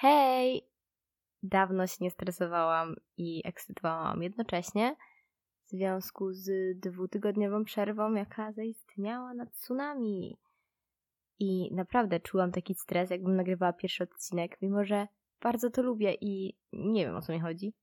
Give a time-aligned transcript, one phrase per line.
[0.00, 0.62] Hej!
[1.42, 4.96] Dawno się nie stresowałam i ekscytowałam jednocześnie
[5.64, 10.38] w związku z dwutygodniową przerwą, jaka zaistniała na tsunami.
[11.38, 15.08] I naprawdę czułam taki stres, jakbym nagrywała pierwszy odcinek, mimo że
[15.42, 17.74] bardzo to lubię i nie wiem o co mi chodzi.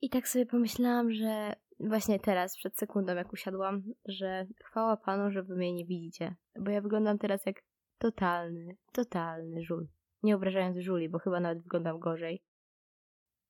[0.00, 5.42] I tak sobie pomyślałam, że właśnie teraz, przed sekundą, jak usiadłam, że chwała Panu, że
[5.42, 7.62] wy mnie nie widzicie, bo ja wyglądam teraz jak
[7.98, 9.88] totalny, totalny żul.
[10.22, 12.42] Nie obrażając żuli, bo chyba nawet wyglądam gorzej.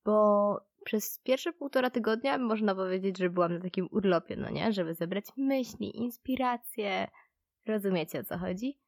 [0.05, 4.73] Bo przez pierwsze półtora tygodnia można powiedzieć, że byłam na takim urlopie, no nie?
[4.73, 7.09] Żeby zebrać myśli, inspiracje.
[7.67, 8.79] Rozumiecie o co chodzi?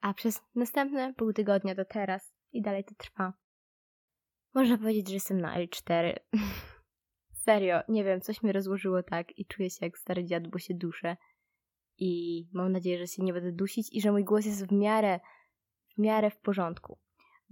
[0.00, 3.32] A przez następne pół tygodnia do teraz i dalej to trwa.
[4.54, 6.14] Można powiedzieć, że jestem na L4.
[7.44, 10.74] Serio, nie wiem, coś mnie rozłożyło tak i czuję się jak stary dziad, bo się
[10.74, 11.16] duszę.
[11.98, 15.20] I mam nadzieję, że się nie będę dusić i że mój głos jest w miarę,
[15.94, 16.98] w miarę w porządku.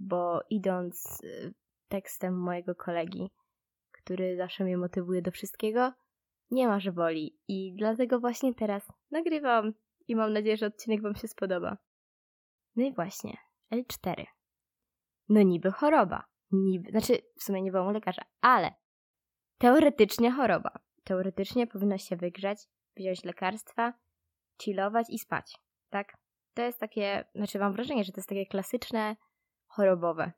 [0.03, 1.53] Bo idąc y,
[1.87, 3.31] tekstem mojego kolegi,
[3.91, 5.93] który zawsze mnie motywuje do wszystkiego,
[6.51, 7.39] nie ma, że woli.
[7.47, 9.73] I dlatego właśnie teraz nagrywam
[10.07, 11.77] i mam nadzieję, że odcinek Wam się spodoba.
[12.75, 13.37] No i właśnie,
[13.71, 14.25] L4.
[15.29, 16.25] No niby choroba.
[16.51, 18.73] Niby, znaczy, w sumie nie byłam u lekarza, ale
[19.57, 20.79] teoretycznie choroba.
[21.03, 22.57] Teoretycznie powinno się wygrzać,
[22.97, 23.93] wziąć lekarstwa,
[24.61, 25.57] chillować i spać.
[25.89, 26.17] Tak?
[26.53, 29.15] To jest takie, znaczy mam wrażenie, że to jest takie klasyczne
[29.75, 30.31] chorobowe.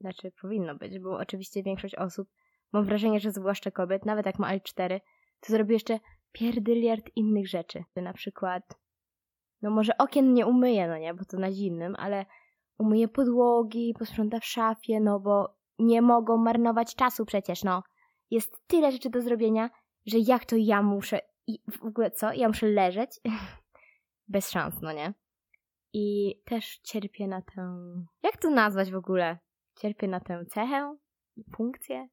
[0.00, 2.28] Znaczy powinno być, bo oczywiście większość osób,
[2.72, 5.00] mam wrażenie, że zwłaszcza kobiet, nawet jak ma L4,
[5.40, 5.98] to zrobi jeszcze
[6.32, 7.84] pierdyliard innych rzeczy.
[7.96, 8.62] Na przykład,
[9.62, 12.26] no może okien nie umyje, no nie, bo to na zimnym, ale
[12.78, 17.82] umyje podłogi, posprząta w szafie, no bo nie mogą marnować czasu przecież, no.
[18.30, 19.70] Jest tyle rzeczy do zrobienia,
[20.06, 23.20] że jak to ja muszę, i w ogóle co, ja muszę leżeć?
[24.28, 25.14] Bez szans, no nie?
[25.92, 27.84] I też cierpię na tę,
[28.22, 29.38] jak to nazwać w ogóle?
[29.78, 30.96] Cierpię na tę cechę,
[31.56, 32.08] funkcję?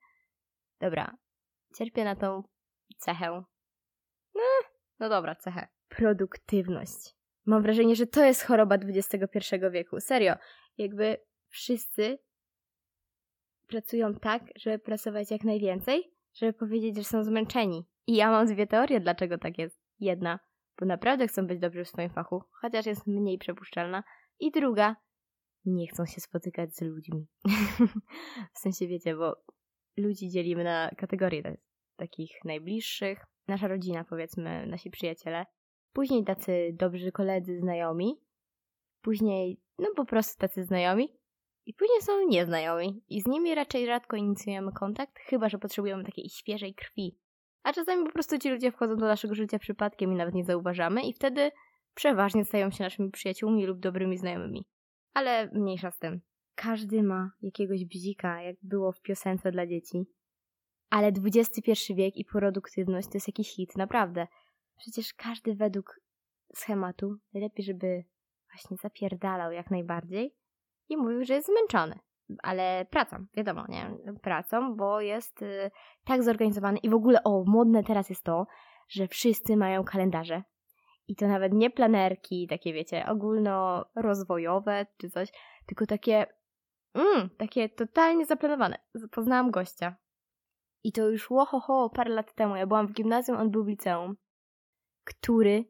[0.80, 1.18] Dobra,
[1.78, 2.44] cierpię na tą
[2.98, 3.44] cechę.
[4.36, 4.42] No,
[5.00, 5.68] no dobra, cechę.
[5.88, 7.16] Produktywność.
[7.46, 10.00] Mam wrażenie, że to jest choroba XXI wieku.
[10.00, 10.34] Serio.
[10.78, 11.18] Jakby
[11.48, 12.20] wszyscy
[13.68, 17.86] pracują tak, żeby pracować jak najwięcej, żeby powiedzieć, że są zmęczeni.
[18.08, 19.80] I ja mam dwie teorie, dlaczego tak jest.
[20.00, 20.40] Jedna,
[20.80, 24.04] bo naprawdę chcą być dobrzy w swoim fachu, chociaż jest mniej przepuszczalna.
[24.40, 24.96] I druga,
[25.66, 27.28] nie chcą się spotykać z ludźmi.
[28.56, 29.36] w sensie wiecie, bo
[29.98, 31.58] ludzi dzielimy na kategorie
[31.96, 35.46] takich najbliższych, nasza rodzina, powiedzmy, nasi przyjaciele,
[35.94, 38.22] później tacy dobrzy koledzy, znajomi,
[39.02, 41.20] później, no po prostu tacy znajomi,
[41.66, 43.04] i później są nieznajomi.
[43.10, 47.18] I z nimi raczej rzadko inicjujemy kontakt, chyba że potrzebujemy takiej świeżej krwi.
[47.70, 51.02] A czasami po prostu ci ludzie wchodzą do naszego życia przypadkiem i nawet nie zauważamy,
[51.02, 51.52] i wtedy
[51.96, 54.66] przeważnie stają się naszymi przyjaciółmi lub dobrymi znajomymi.
[55.14, 56.22] Ale mniejsza z tym.
[56.56, 60.06] Każdy ma jakiegoś bzika, jak było w piosence dla dzieci.
[60.90, 64.28] Ale XXI wiek i produktywność to jest jakiś hit, naprawdę.
[64.78, 66.00] Przecież każdy według
[66.56, 68.04] schematu najlepiej, żeby
[68.52, 70.36] właśnie zapierdalał jak najbardziej
[70.90, 72.00] i mówił, że jest zmęczony.
[72.44, 73.92] Ale pracą, wiadomo, nie?
[74.22, 75.72] Pracą, bo jest y,
[76.04, 78.48] tak zorganizowany i w ogóle, o, modne teraz jest to,
[78.90, 80.44] że wszyscy mają kalendarze.
[81.08, 85.30] I to nawet nie planerki, takie wiecie, ogólnorozwojowe czy coś,
[85.66, 86.26] tylko takie,
[86.94, 88.78] mm, takie totalnie zaplanowane.
[89.12, 89.96] Poznałam gościa.
[90.84, 92.56] I to już łohoho parę lat temu.
[92.56, 94.16] Ja byłam w gimnazjum, on był w liceum.
[95.04, 95.66] Który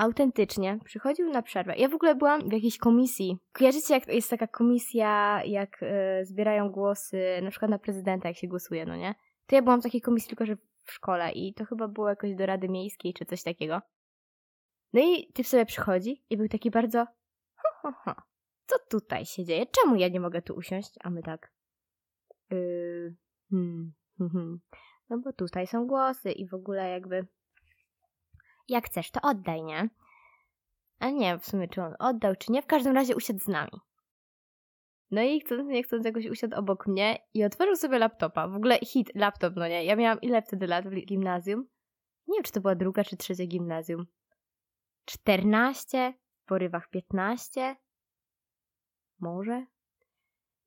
[0.00, 1.76] autentycznie przychodził na przerwę.
[1.76, 3.38] Ja w ogóle byłam w jakiejś komisji.
[3.52, 8.48] Kojarzycie, jak jest taka komisja, jak y, zbierają głosy, na przykład na prezydenta, jak się
[8.48, 9.14] głosuje, no nie?
[9.46, 12.34] To ja byłam w takiej komisji, tylko że w szkole i to chyba było jakoś
[12.34, 13.80] do Rady Miejskiej czy coś takiego.
[14.92, 17.06] No i typ sobie przychodzi i był taki bardzo
[17.56, 18.14] ho, ho, ho.
[18.66, 19.66] Co tutaj się dzieje?
[19.66, 20.94] Czemu ja nie mogę tu usiąść?
[21.00, 21.52] A my tak
[22.50, 23.16] yy,
[23.50, 24.60] hmm, hmm, hmm.
[25.10, 27.26] No bo tutaj są głosy i w ogóle jakby
[28.70, 29.88] jak chcesz, to oddaj, nie?
[30.98, 33.80] A nie, w sumie czy on oddał, czy nie, w każdym razie usiadł z nami.
[35.10, 38.48] No i chcąc, nie chcąc, jakoś usiadł obok mnie i otworzył sobie laptopa.
[38.48, 39.84] W ogóle hit, laptop, no nie?
[39.84, 41.66] Ja miałam ile wtedy lat w gimnazjum?
[42.28, 44.06] Nie wiem, czy to była druga, czy trzecia gimnazjum.
[45.04, 47.76] 14, w porywach 15,
[49.20, 49.66] może.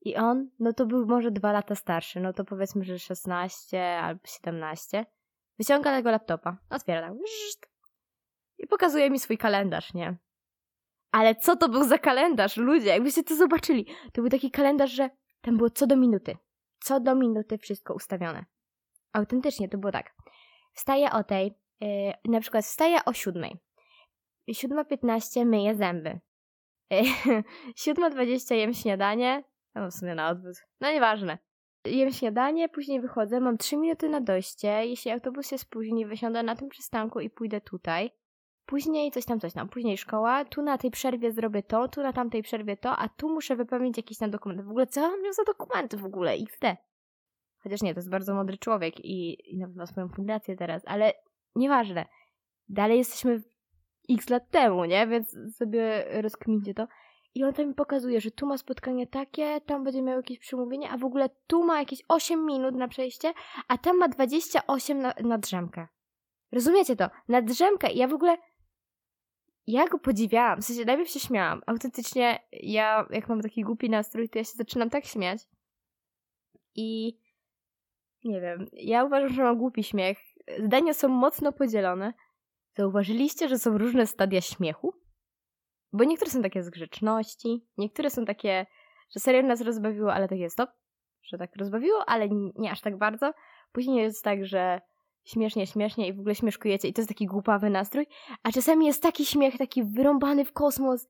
[0.01, 4.21] I on, no to był może dwa lata starszy, no to powiedzmy, że 16 albo
[4.25, 5.05] 17.
[5.57, 7.72] Wyciąga tego laptopa, otwiera tak,
[8.63, 10.17] i pokazuje mi swój kalendarz, nie?
[11.11, 12.87] Ale co to był za kalendarz, ludzie?
[12.87, 13.85] Jakbyście to zobaczyli.
[14.13, 15.09] To był taki kalendarz, że
[15.41, 16.37] tam było co do minuty.
[16.79, 18.45] Co do minuty wszystko ustawione.
[19.13, 20.15] Autentycznie to było tak.
[20.73, 23.57] Wstaję o tej, yy, na przykład wstaję o siódmej.
[24.49, 26.19] 7.15 myję zęby.
[27.85, 29.43] 7.20 jem śniadanie,
[29.75, 30.55] No w sumie na odwrót.
[30.81, 31.37] No nieważne.
[31.85, 34.85] Jem śniadanie, później wychodzę, mam 3 minuty na dojście.
[34.85, 38.11] Jeśli autobus się spóźni, wysiądę na tym przystanku i pójdę tutaj.
[38.65, 39.69] Później coś tam, coś tam.
[39.69, 40.45] Później szkoła.
[40.45, 43.97] Tu na tej przerwie zrobię to, tu na tamtej przerwie to, a tu muszę wypełnić
[43.97, 44.61] jakiś tam dokument.
[44.61, 46.31] W ogóle co mam miał za dokumenty w ogóle?
[46.31, 46.65] XD.
[47.59, 51.13] Chociaż nie, to jest bardzo mądry człowiek i, i nawet ma swoją fundację teraz, ale
[51.55, 52.05] nieważne.
[52.69, 53.43] Dalej jesteśmy
[54.09, 55.07] x lat temu, nie?
[55.07, 56.87] Więc sobie rozkmincie to.
[57.35, 60.89] I on tam mi pokazuje, że tu ma spotkanie takie, tam będzie miał jakieś przemówienie,
[60.91, 63.33] a w ogóle tu ma jakieś 8 minut na przejście,
[63.67, 65.87] a tam ma 28 na, na drzemkę.
[66.51, 67.09] Rozumiecie to?
[67.27, 67.91] Na drzemkę.
[67.91, 68.37] I ja w ogóle...
[69.67, 70.61] Ja go podziwiałam.
[70.61, 71.61] W sensie najpierw się śmiałam.
[71.65, 75.39] Autentycznie ja, jak mam taki głupi nastrój, to ja się zaczynam tak śmiać.
[76.75, 77.17] I...
[78.23, 78.67] Nie wiem.
[78.73, 80.17] Ja uważam, że mam głupi śmiech.
[80.59, 82.13] Zdania są mocno podzielone.
[82.77, 84.93] Zauważyliście, że są różne stadia śmiechu?
[85.93, 88.65] Bo niektóre są takie z grzeczności, niektóre są takie,
[89.13, 90.69] że serio nas rozbawiło, ale takie stop,
[91.23, 93.33] że tak rozbawiło, ale nie aż tak bardzo.
[93.71, 94.81] Później jest tak, że
[95.23, 98.07] śmiesznie, śmiesznie i w ogóle śmieszkujecie i to jest taki głupawy nastrój,
[98.43, 101.07] a czasami jest taki śmiech, taki wyrąbany w kosmos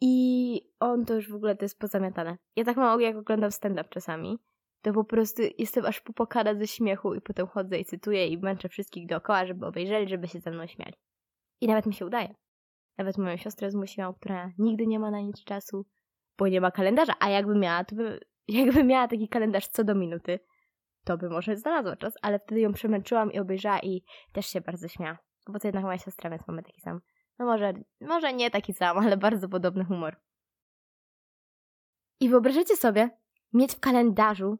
[0.00, 2.36] i on to już w ogóle to jest pozamiatane.
[2.56, 4.38] Ja tak mam, jak oglądam stand-up czasami,
[4.82, 8.68] to po prostu jestem aż popokana ze śmiechu i potem chodzę i cytuję i męczę
[8.68, 10.94] wszystkich dookoła, żeby obejrzeli, żeby się ze mną śmiali.
[11.60, 12.34] I nawet mi się udaje.
[12.98, 15.86] Nawet moją siostrę zmusiłam, która nigdy nie ma na nic czasu,
[16.38, 19.94] bo nie ma kalendarza, a jakby miała, to by, jakby miała taki kalendarz co do
[19.94, 20.40] minuty,
[21.04, 24.88] to by może znalazła czas, ale wtedy ją przemęczyłam i obejrzała i też się bardzo
[24.88, 25.18] śmiała.
[25.48, 27.00] Bo to jednak moja siostra, więc mamy taki sam,
[27.38, 30.16] no może, może nie taki sam, ale bardzo podobny humor.
[32.20, 33.10] I wyobraźcie sobie,
[33.52, 34.58] mieć w kalendarzu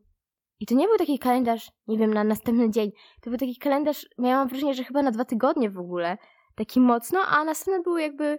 [0.60, 2.90] i to nie był taki kalendarz, nie wiem, na następny dzień.
[3.20, 6.18] To był taki kalendarz, miałam wrażenie, że chyba na dwa tygodnie w ogóle.
[6.54, 8.38] Taki mocno, a następne były jakby,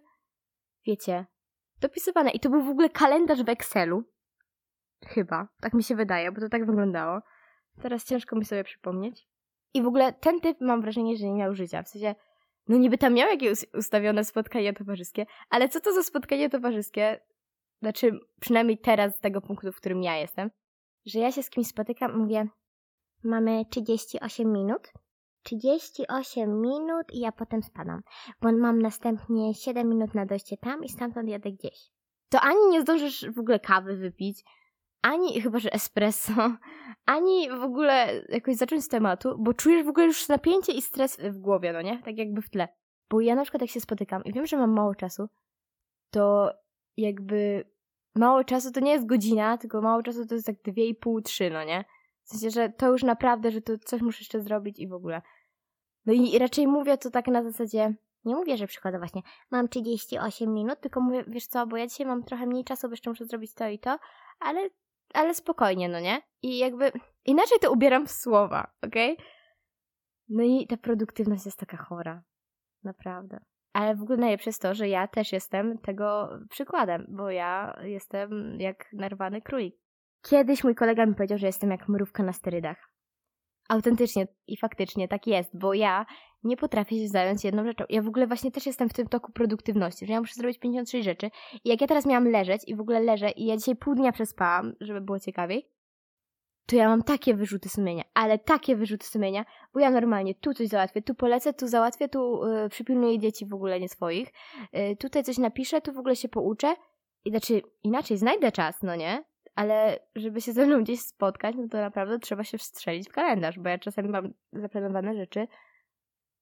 [0.85, 1.25] wiecie,
[1.81, 2.31] dopisywane.
[2.31, 4.03] I to był w ogóle kalendarz w Excelu.
[5.05, 7.19] Chyba, tak mi się wydaje, bo to tak wyglądało.
[7.81, 9.27] Teraz ciężko mi sobie przypomnieć.
[9.73, 11.83] I w ogóle ten typ mam wrażenie, że nie miał życia.
[11.83, 12.15] W sensie,
[12.67, 17.19] no niby tam miał jakieś ustawione spotkanie towarzyskie, ale co to za spotkanie towarzyskie?
[17.81, 20.49] Znaczy, przynajmniej teraz z tego punktu, w którym ja jestem
[21.05, 22.47] że ja się z kimś spotykam, mówię,
[23.23, 24.91] mamy 38 minut.
[25.43, 28.01] 38 minut i ja potem spadam,
[28.41, 31.91] bo mam następnie 7 minut na dojście tam i stamtąd jadę gdzieś.
[32.29, 34.43] To ani nie zdążysz w ogóle kawy wypić,
[35.05, 36.33] ani chyba, że espresso,
[37.15, 41.17] ani w ogóle jakoś zacząć z tematu, bo czujesz w ogóle już napięcie i stres
[41.17, 42.01] w głowie, no nie?
[42.03, 42.67] Tak jakby w tle.
[43.09, 45.29] Bo ja na przykład jak się spotykam i wiem, że mam mało czasu,
[46.09, 46.51] to
[46.97, 47.65] jakby
[48.15, 51.21] mało czasu to nie jest godzina, tylko mało czasu to jest tak dwie i pół,
[51.21, 51.85] trzy, no nie?
[52.23, 55.21] W sensie, że to już naprawdę, że to coś muszę jeszcze zrobić i w ogóle.
[56.05, 57.93] No i raczej mówię to tak na zasadzie,
[58.25, 59.21] nie mówię, że przykładowo właśnie
[59.51, 62.93] mam 38 minut, tylko mówię, wiesz co, bo ja dzisiaj mam trochę mniej czasu, bo
[62.93, 63.99] jeszcze muszę zrobić to i to,
[64.39, 64.69] ale,
[65.15, 66.21] ale spokojnie, no nie?
[66.41, 66.91] I jakby
[67.25, 69.13] inaczej to ubieram w słowa, okej?
[69.13, 69.25] Okay?
[70.29, 72.23] No i ta produktywność jest taka chora.
[72.83, 73.39] Naprawdę.
[73.73, 78.59] Ale w ogóle najlepsze jest to, że ja też jestem tego przykładem, bo ja jestem
[78.59, 79.75] jak narwany królik.
[80.21, 82.94] Kiedyś mój kolega mi powiedział, że jestem jak mrówka na sterydach.
[83.69, 86.05] Autentycznie i faktycznie tak jest, bo ja
[86.43, 87.83] nie potrafię się zająć jedną rzeczą.
[87.89, 91.05] Ja w ogóle właśnie też jestem w tym toku produktywności, że ja muszę zrobić 56
[91.05, 91.31] rzeczy
[91.63, 94.11] i jak ja teraz miałam leżeć i w ogóle leżę i ja dzisiaj pół dnia
[94.11, 95.69] przespałam, żeby było ciekawiej,
[96.65, 100.67] to ja mam takie wyrzuty sumienia, ale takie wyrzuty sumienia, bo ja normalnie tu coś
[100.67, 104.29] załatwię, tu polecę, tu załatwię, tu yy, przypilnuję dzieci w ogóle nie swoich,
[104.73, 106.75] yy, tutaj coś napiszę, tu w ogóle się pouczę.
[107.25, 109.23] I znaczy, inaczej znajdę czas, no nie?
[109.55, 113.59] Ale żeby się ze mną gdzieś spotkać, no to naprawdę trzeba się wstrzelić w kalendarz,
[113.59, 115.47] bo ja czasami mam zaplanowane rzeczy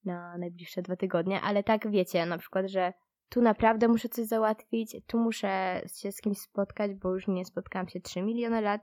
[0.05, 2.93] na najbliższe dwa tygodnie, ale tak wiecie, na przykład, że
[3.29, 7.89] tu naprawdę muszę coś załatwić, tu muszę się z kimś spotkać, bo już nie spotkałam
[7.89, 8.81] się 3 miliony lat,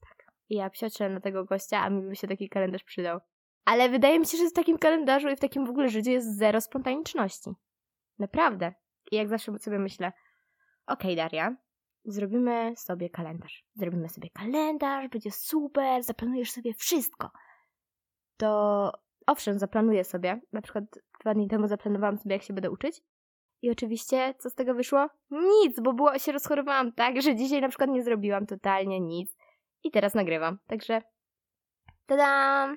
[0.00, 0.32] tak.
[0.48, 3.20] I ja psioczę na tego gościa, a mi by się taki kalendarz przydał.
[3.64, 6.38] Ale wydaje mi się, że w takim kalendarzu i w takim w ogóle życiu jest
[6.38, 7.50] zero spontaniczności.
[8.18, 8.74] Naprawdę.
[9.10, 10.12] I jak zawsze sobie myślę,
[10.86, 11.56] okej okay, Daria,
[12.04, 13.64] zrobimy sobie kalendarz.
[13.74, 17.30] Zrobimy sobie kalendarz, będzie super, zaplanujesz sobie wszystko.
[18.36, 18.92] To
[19.26, 20.40] owszem, zaplanuję sobie.
[20.52, 20.84] Na przykład
[21.20, 23.00] dwa dni temu zaplanowałam sobie, jak się będę uczyć.
[23.62, 25.08] I oczywiście, co z tego wyszło?
[25.30, 29.36] Nic, bo było, się rozchorowałam tak, że dzisiaj na przykład nie zrobiłam totalnie nic.
[29.84, 30.58] I teraz nagrywam.
[30.66, 31.02] Także
[32.06, 32.76] tada!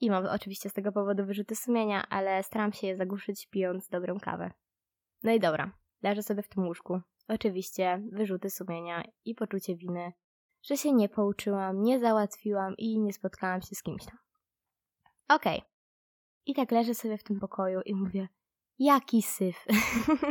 [0.00, 4.20] I mam oczywiście z tego powodu wyrzuty sumienia, ale staram się je zagłuszyć pijąc dobrą
[4.20, 4.50] kawę.
[5.22, 7.00] No i dobra, leżę sobie w tym łóżku.
[7.28, 10.12] Oczywiście wyrzuty sumienia i poczucie winy,
[10.62, 14.18] że się nie pouczyłam, nie załatwiłam i nie spotkałam się z kimś tam.
[15.28, 15.58] Okej.
[15.58, 15.70] Okay.
[16.46, 18.28] I tak leżę sobie w tym pokoju i mówię,
[18.78, 19.66] Jaki syf.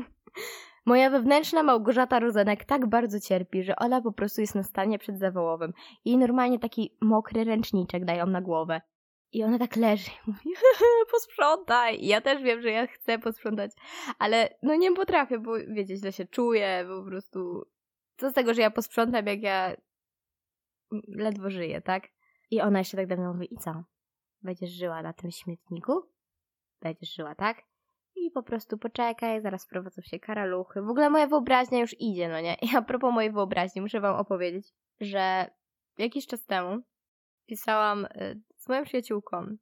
[0.85, 5.73] Moja wewnętrzna Małgorzata Rozenek tak bardzo cierpi, że ona po prostu jest na stanie przedzawołowym.
[6.05, 8.81] Jej normalnie taki mokry ręczniczek dają na głowę.
[9.31, 10.49] I ona tak leży i mówi,
[11.11, 12.03] posprzątaj.
[12.03, 13.71] I ja też wiem, że ja chcę posprzątać,
[14.19, 17.65] ale no nie potrafię, bo wiecie, źle się czuję, po prostu...
[18.17, 19.75] Co z tego, że ja posprzątam, jak ja
[21.07, 22.07] ledwo żyję, tak?
[22.51, 23.83] I ona jeszcze tak do mnie mówi, i co?
[24.41, 25.93] Będziesz żyła na tym śmietniku?
[26.81, 27.61] Będziesz żyła, tak?
[28.15, 30.81] I po prostu poczekaj, zaraz wprowadzą się karaluchy.
[30.81, 32.57] W ogóle moja wyobraźnia już idzie, no nie?
[32.61, 34.67] I a propos mojej wyobraźni, muszę wam opowiedzieć,
[34.99, 35.51] że
[35.97, 36.81] jakiś czas temu
[37.45, 39.57] pisałam y, z moją przyjaciółką.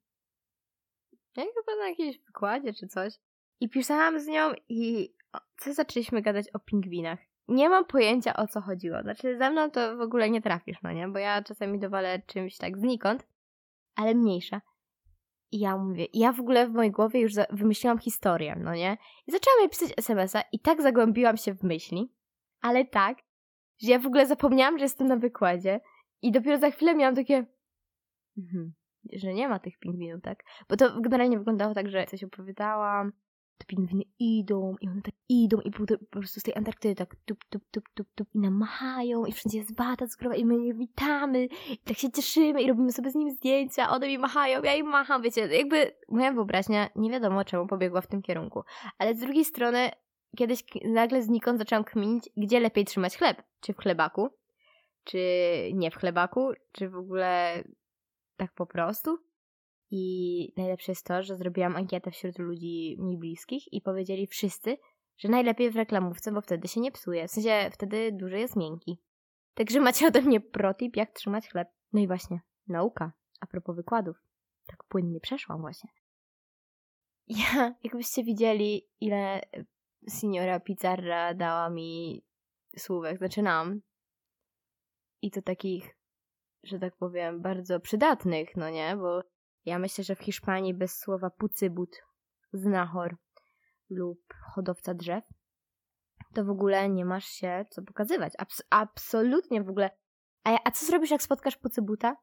[1.38, 3.14] Ja chyba na jakiejś wykładzie czy coś.
[3.60, 5.14] I pisałam z nią i
[5.58, 7.20] co zaczęliśmy gadać o pingwinach.
[7.48, 9.02] Nie mam pojęcia o co chodziło.
[9.02, 11.08] Znaczy ze mną to w ogóle nie trafisz, no nie?
[11.08, 13.28] Bo ja czasami dowalę czymś tak znikąd,
[13.96, 14.62] ale mniejsza.
[15.52, 18.98] I ja mówię, ja w ogóle w mojej głowie już wymyśliłam historię, no nie?
[19.28, 22.14] I zaczęłam jej pisać SMS-a i tak zagłębiłam się w myśli,
[22.62, 23.18] ale tak,
[23.82, 25.80] że ja w ogóle zapomniałam, że jestem na wykładzie
[26.22, 27.46] i dopiero za chwilę miałam takie
[28.38, 28.74] mhm,
[29.14, 30.44] że nie ma tych pingwinów, tak?
[30.70, 33.12] Bo to generalnie wyglądało tak, że coś opowiadałam,
[33.60, 37.46] te pingwiny idą i one tak idą i po, prostu z tej Antarktydy tak tup,
[37.50, 40.74] tup, tup, tup, tup i nam machają i wszędzie jest wata cukrowa i my je
[40.74, 44.76] witamy i tak się cieszymy i robimy sobie z nimi zdjęcia, one mi machają, ja
[44.76, 48.64] im macham, wiecie, jakby moja wyobraźnia nie wiadomo czemu pobiegła w tym kierunku,
[48.98, 49.92] ale z drugiej strony
[50.38, 54.30] kiedyś nagle znikąd zaczęłam kminić, gdzie lepiej trzymać chleb, czy w chlebaku,
[55.04, 55.20] czy
[55.74, 57.64] nie w chlebaku, czy w ogóle
[58.40, 59.18] tak po prostu.
[59.92, 64.78] I najlepsze jest to, że zrobiłam ankietę wśród ludzi mi bliskich i powiedzieli wszyscy,
[65.18, 67.28] że najlepiej w reklamówce, bo wtedy się nie psuje.
[67.28, 69.02] W sensie wtedy duży jest miękki.
[69.54, 71.68] Także macie ode mnie protip, jak trzymać chleb.
[71.94, 73.12] No i właśnie, nauka.
[73.40, 74.18] A propos wykładów.
[74.68, 75.90] Tak płynnie przeszłam właśnie.
[77.28, 79.42] Ja, jakbyście widzieli, ile
[80.20, 82.24] signora Pizzarra dała mi
[82.78, 83.82] słówek, zaczynam.
[85.22, 85.99] I to takich,
[86.64, 88.96] że tak powiem, bardzo przydatnych, no nie?
[88.96, 89.24] Bo
[89.66, 91.96] ja myślę, że w Hiszpanii bez słowa pucybut,
[92.54, 93.18] znachor
[93.90, 94.20] lub
[94.56, 95.24] hodowca drzew,
[96.34, 98.34] to w ogóle nie masz się co pokazywać.
[98.38, 99.90] Abs absolutnie w ogóle.
[100.44, 102.16] A, a co zrobisz, jak spotkasz pucybuta?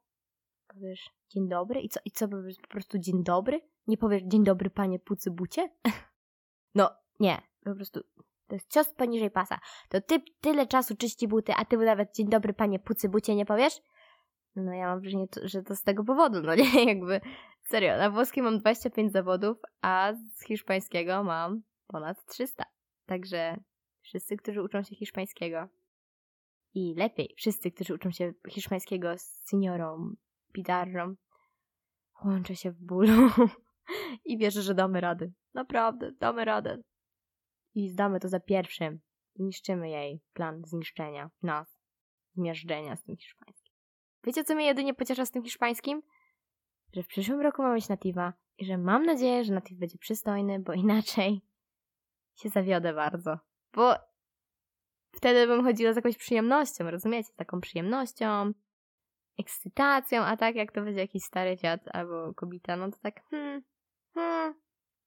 [0.69, 3.61] Powiesz dzień dobry i co, i co powiesz po prostu dzień dobry?
[3.87, 5.71] Nie powiesz dzień dobry panie pucybucie?
[6.75, 6.91] no,
[7.21, 8.01] nie, po prostu
[8.49, 9.59] to jest cios poniżej pasa.
[9.89, 13.83] To ty tyle czasu czyści buty, a ty nawet dzień dobry panie pucybucie nie powiesz?
[14.57, 16.85] No ja mam wrażenie, że to z tego powodu, no nie?
[16.95, 17.21] Jakby
[17.63, 22.65] serio, na włoskim mam 25 zawodów, a z hiszpańskiego mam ponad 300.
[23.07, 23.57] Także
[24.03, 25.69] wszyscy, którzy uczą się hiszpańskiego
[26.75, 30.15] i lepiej, wszyscy, którzy uczą się hiszpańskiego z seniorą,
[30.53, 31.15] pidarrą,
[32.25, 33.31] łączę się w bólu
[34.25, 35.31] i wierzę, że damy radę.
[35.55, 36.79] Naprawdę, damy radę.
[37.75, 39.01] I zdamy to za pierwszym.
[39.35, 41.79] Zniszczymy jej plan zniszczenia nas,
[42.35, 43.66] zmiażdżenia z tym hiszpańskim.
[44.27, 46.03] Wiecie, co mnie jedynie pociesza z tym hiszpańskim?
[46.93, 50.61] Że w przyszłym roku mam mieć nativa i że mam nadzieję, że nativ będzie przystojny,
[50.61, 51.41] bo inaczej
[52.41, 53.39] się zawiodę bardzo.
[53.73, 53.95] Bo
[55.13, 57.33] wtedy bym chodziła z jakąś przyjemnością, rozumiecie?
[57.33, 58.53] Z taką przyjemnością,
[59.39, 63.63] ekscytacją, a tak jak to będzie jakiś stary dziad albo kobieta, no to tak hmm,
[64.15, 64.55] hmm,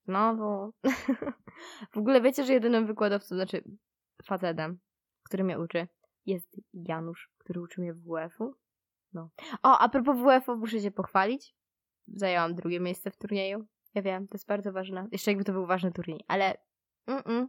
[0.05, 0.73] znowu.
[1.93, 3.63] w ogóle wiecie, że jedynym wykładowcą, znaczy
[4.23, 4.79] facetem,
[5.23, 5.87] który mnie uczy,
[6.25, 8.55] jest Janusz, który uczy mnie WF-u.
[9.13, 9.29] No.
[9.63, 11.55] O, a propos WF-u muszę się pochwalić.
[12.07, 13.65] Zajęłam drugie miejsce w turnieju.
[13.93, 15.07] Ja wiem, to jest bardzo ważne.
[15.11, 16.57] Jeszcze jakby to był ważny turniej, ale
[17.07, 17.47] mm -mm.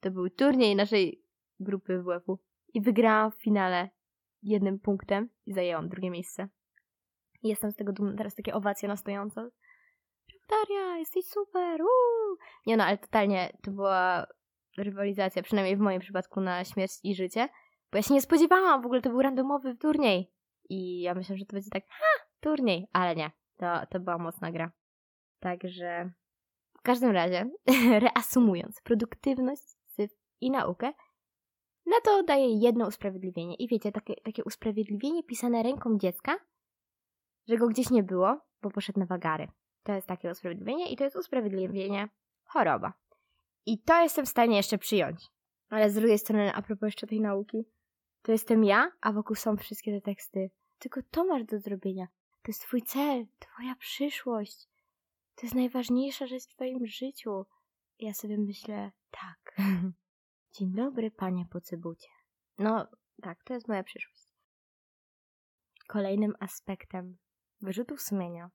[0.00, 1.22] to był turniej naszej
[1.60, 2.38] grupy WF-u
[2.74, 3.90] i wygrałam w finale
[4.42, 6.48] jednym punktem i zajęłam drugie miejsce.
[7.42, 8.16] I jestem z tego dumna.
[8.16, 9.48] Teraz takie owacje na stojąco.
[10.48, 11.80] Daria, jesteś super!
[11.80, 12.36] Uuu!
[12.66, 14.26] Nie no, ale totalnie to była
[14.78, 17.48] rywalizacja, przynajmniej w moim przypadku na śmierć i życie.
[17.92, 20.32] Bo ja się nie spodziewałam, w ogóle to był randomowy turniej.
[20.68, 23.30] I ja myślę, że to będzie tak, ha, turniej, ale nie.
[23.56, 24.72] To, to była mocna gra.
[25.40, 26.10] Także
[26.78, 27.50] w każdym razie,
[28.04, 29.76] reasumując, produktywność,
[30.40, 30.92] i naukę,
[31.86, 33.54] na to daje jedno usprawiedliwienie.
[33.54, 36.38] I wiecie, takie, takie usprawiedliwienie pisane ręką dziecka,
[37.48, 39.48] że go gdzieś nie było, bo poszedł na wagary.
[39.82, 42.08] To jest takie usprawiedliwienie i to jest usprawiedliwienie
[42.44, 42.92] choroba.
[43.66, 45.26] I to jestem w stanie jeszcze przyjąć.
[45.68, 47.64] Ale z drugiej strony, a propos jeszcze tej nauki,
[48.26, 50.50] to jestem ja, a wokół są wszystkie te teksty.
[50.78, 52.06] Tylko to masz do zrobienia.
[52.42, 54.68] To jest twój cel, twoja przyszłość.
[55.34, 57.46] To jest najważniejsza rzecz w twoim życiu.
[57.98, 59.56] Ja sobie myślę, tak.
[60.58, 62.08] Dzień dobry, panie pocybucie.
[62.58, 62.86] No,
[63.22, 64.28] tak, to jest moja przyszłość.
[65.86, 67.18] Kolejnym aspektem
[67.60, 68.50] wyrzutów sumienia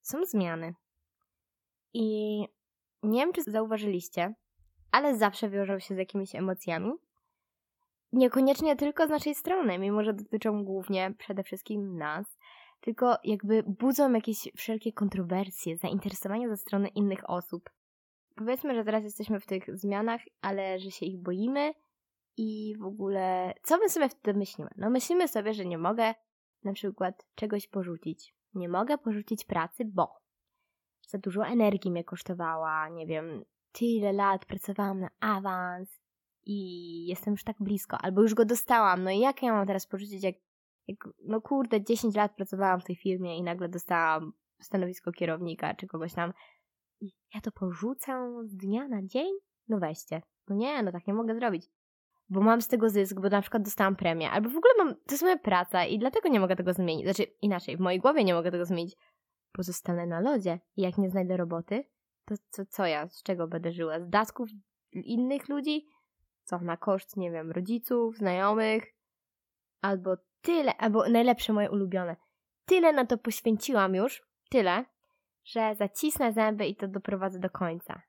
[0.00, 0.74] są zmiany.
[1.92, 2.38] I
[3.02, 4.34] nie wiem, czy zauważyliście,
[4.90, 7.07] ale zawsze wiążą się z jakimiś emocjami.
[8.12, 12.38] Niekoniecznie tylko z naszej strony, mimo że dotyczą głównie przede wszystkim nas,
[12.80, 17.70] tylko jakby budzą jakieś wszelkie kontrowersje, zainteresowania ze strony innych osób.
[18.36, 21.74] Powiedzmy, że teraz jesteśmy w tych zmianach, ale że się ich boimy
[22.36, 24.70] i w ogóle, co my sobie wtedy myślimy?
[24.76, 26.14] No myślimy sobie, że nie mogę
[26.64, 28.34] na przykład czegoś porzucić.
[28.54, 30.18] Nie mogę porzucić pracy, bo
[31.08, 35.97] za dużo energii mnie kosztowała, nie wiem, tyle lat pracowałam na awans
[36.48, 39.86] i jestem już tak blisko, albo już go dostałam, no i jak ja mam teraz
[39.86, 40.34] porzucić, jak,
[40.86, 45.86] jak no kurde, 10 lat pracowałam w tej firmie i nagle dostałam stanowisko kierownika czy
[45.86, 46.32] kogoś tam
[47.00, 49.32] i ja to porzucam z dnia na dzień?
[49.68, 50.22] No weźcie.
[50.48, 51.66] No nie, no tak nie mogę zrobić.
[52.28, 55.12] Bo mam z tego zysk, bo na przykład dostałam premię, albo w ogóle mam, to
[55.12, 57.04] jest moja praca i dlatego nie mogę tego zmienić.
[57.04, 58.96] Znaczy, inaczej, w mojej głowie nie mogę tego zmienić.
[59.52, 61.84] Pozostanę na lodzie i jak nie znajdę roboty,
[62.24, 64.00] to co, co ja, z czego będę żyła?
[64.00, 64.48] Z datków
[64.92, 65.86] innych ludzi?
[66.48, 68.94] Co, na koszt, nie wiem, rodziców, znajomych?
[69.80, 72.16] Albo tyle, albo najlepsze moje ulubione.
[72.64, 74.84] Tyle na to poświęciłam już, tyle,
[75.44, 78.02] że zacisnę zęby i to doprowadzę do końca.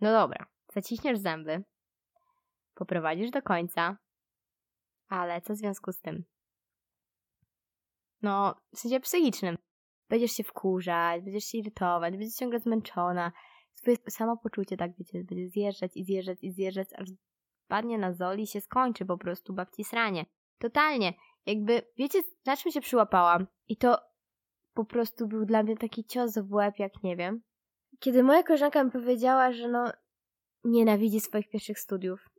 [0.00, 1.64] No dobra, zaciśniesz zęby,
[2.74, 3.96] poprowadzisz do końca,
[5.08, 6.24] ale co w związku z tym?
[8.22, 9.56] No, w sensie psychicznym.
[10.08, 13.32] Będziesz się wkurzać, będziesz się irytować, będziesz ciągle zmęczona.
[13.76, 17.08] Twoje samopoczucie, tak wiecie, będzie zjeżdżać i zjeżdżać i zjeżdżać, aż
[17.68, 20.26] padnie na zoli i się skończy po prostu babci sranie.
[20.58, 21.14] Totalnie.
[21.46, 23.46] Jakby, wiecie, na czym się przyłapałam?
[23.68, 23.98] I to
[24.74, 27.42] po prostu był dla mnie taki cios w łeb, jak nie wiem.
[27.98, 29.92] Kiedy moja koleżanka mi powiedziała, że no
[30.64, 32.30] nienawidzi swoich pierwszych studiów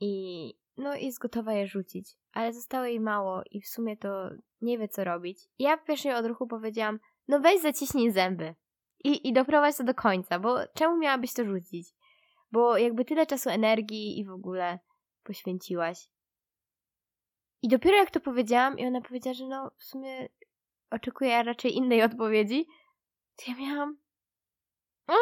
[0.00, 4.30] i no jest gotowa je rzucić, ale zostało jej mało i w sumie to
[4.60, 5.38] nie wie co robić.
[5.58, 8.54] Ja w pierwszej odruchu powiedziałam, no weź zaciśnij zęby
[9.04, 11.88] i, i doprowadź to do końca, bo czemu miałabyś to rzucić?
[12.52, 14.78] Bo jakby tyle czasu, energii i w ogóle
[15.22, 16.08] poświęciłaś.
[17.62, 20.28] I dopiero jak to powiedziałam i ona powiedziała, że no w sumie
[20.90, 22.66] oczekuję raczej innej odpowiedzi,
[23.36, 23.96] to ja miałam
[25.08, 25.14] o,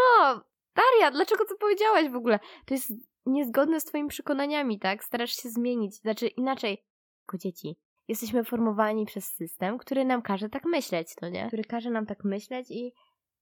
[0.75, 2.39] Daria, dlaczego to powiedziałaś w ogóle?
[2.67, 2.93] To jest
[3.27, 5.05] niezgodne z twoimi przekonaniami, tak?
[5.05, 6.85] Starasz się zmienić, znaczy inaczej,
[7.27, 7.77] jako dzieci.
[8.09, 11.47] Jesteśmy formowani przez system, który nam każe tak myśleć, to nie?
[11.47, 12.93] Który każe nam tak myśleć i,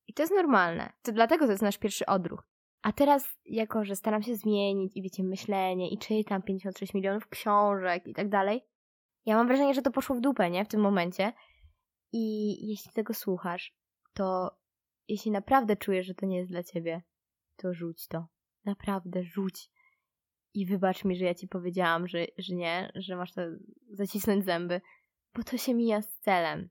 [0.08, 0.92] i to jest normalne.
[1.02, 2.48] To dlatego to jest nasz pierwszy odruch.
[2.82, 8.06] A teraz, jako że staram się zmienić i wiecie, myślenie i czytam 56 milionów książek
[8.06, 8.64] i tak dalej,
[9.26, 10.64] ja mam wrażenie, że to poszło w dupę, nie?
[10.64, 11.32] W tym momencie.
[12.12, 13.74] I jeśli tego słuchasz,
[14.14, 14.58] to
[15.08, 17.02] jeśli naprawdę czujesz, że to nie jest dla ciebie,
[17.56, 18.26] to rzuć to.
[18.64, 19.70] Naprawdę rzuć.
[20.54, 23.42] I wybacz mi, że ja ci powiedziałam, że, że nie, że masz to
[23.90, 24.80] zacisnąć zęby,
[25.34, 26.68] bo to się mija z celem.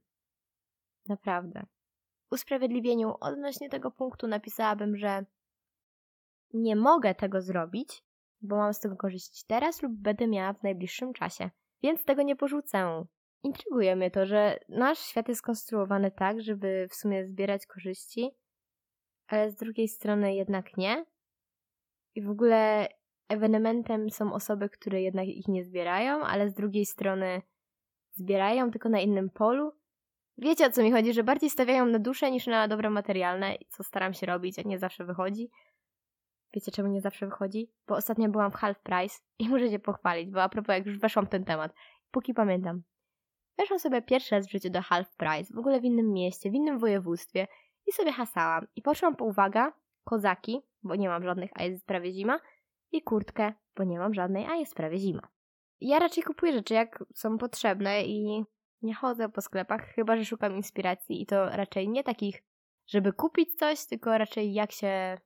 [1.08, 1.66] Naprawdę.
[2.30, 5.24] Usprawiedliwieniu odnośnie tego punktu napisałabym, że
[6.52, 8.04] nie mogę tego zrobić,
[8.40, 11.50] bo mam z tego korzyść teraz lub będę miała w najbliższym czasie,
[11.82, 13.04] więc tego nie porzucę.
[13.42, 18.30] Intryguje mnie to, że nasz świat jest skonstruowany tak, żeby w sumie zbierać korzyści,
[19.26, 21.06] ale z drugiej strony jednak nie.
[22.14, 22.88] I w ogóle
[23.28, 27.42] ewenementem są osoby, które jednak ich nie zbierają, ale z drugiej strony
[28.12, 29.72] zbierają tylko na innym polu.
[30.38, 33.84] Wiecie o co mi chodzi, że bardziej stawiają na duszę niż na dobra materialne, co
[33.84, 35.50] staram się robić, a nie zawsze wychodzi.
[36.54, 37.70] Wiecie czemu nie zawsze wychodzi?
[37.86, 40.98] Bo ostatnio byłam w Half Price i muszę się pochwalić, bo a propos jak już
[40.98, 41.74] weszłam w ten temat,
[42.10, 42.82] póki pamiętam.
[43.58, 46.54] Weszłam sobie pierwszy raz w życiu do Half Price, w ogóle w innym mieście, w
[46.54, 47.46] innym województwie
[47.86, 48.66] i sobie hasałam.
[48.76, 49.72] I poszłam po uwaga,
[50.04, 52.40] kozaki, bo nie mam żadnych, a jest prawie zima,
[52.92, 55.28] i kurtkę, bo nie mam żadnej, a jest prawie zima.
[55.80, 58.44] Ja raczej kupuję rzeczy, jak są potrzebne i
[58.82, 62.42] nie chodzę po sklepach, chyba że szukam inspiracji i to raczej nie takich,
[62.86, 65.18] żeby kupić coś, tylko raczej jak się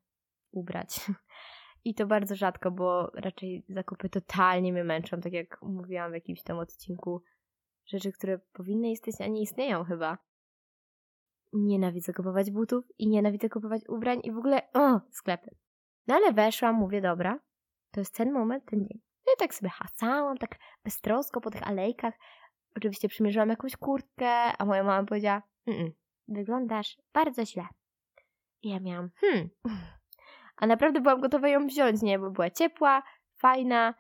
[0.51, 1.01] ubrać.
[1.85, 6.43] I to bardzo rzadko, bo raczej zakupy totalnie mnie męczą, tak jak mówiłam w jakimś
[6.43, 7.23] tam odcinku.
[7.87, 10.19] Rzeczy, które powinny istnieć, a nie istnieją chyba.
[11.53, 15.57] Nienawidzę kupować butów i nienawidzę kupować ubrań i w ogóle o, sklepy.
[16.07, 17.41] No ale weszłam, mówię, dobra,
[17.91, 19.01] to jest ten moment, ten dzień.
[19.27, 22.15] No i tak sobie hasałam, tak beztrosko po tych alejkach.
[22.77, 25.93] Oczywiście przymierzyłam jakąś kurtkę, a moja mama powiedziała, mm,
[26.29, 27.67] wyglądasz bardzo źle.
[28.63, 29.49] I ja miałam, hmm.
[30.57, 32.19] A naprawdę byłam gotowa ją wziąć, nie?
[32.19, 33.03] Bo była ciepła,
[33.37, 33.95] fajna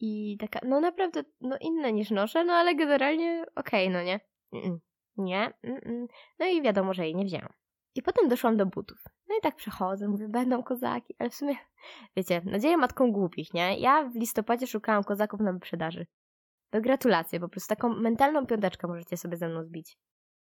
[0.00, 4.20] i taka, no naprawdę, no inna niż noszę, no ale generalnie okej, okay, no nie?
[4.52, 4.80] Mm,
[5.16, 5.52] nie,
[6.38, 7.52] no i wiadomo, że jej nie wzięłam.
[7.94, 8.98] I potem doszłam do butów.
[9.28, 11.56] No i tak przechodzę, mówię, będą kozaki, ale w sumie,
[12.16, 13.78] wiecie, nadzieję matką głupich, nie?
[13.78, 16.06] Ja w listopadzie szukałam kozaków na wyprzedaży.
[16.70, 19.98] To gratulacje, po prostu taką mentalną piąteczkę możecie sobie ze mną zbić.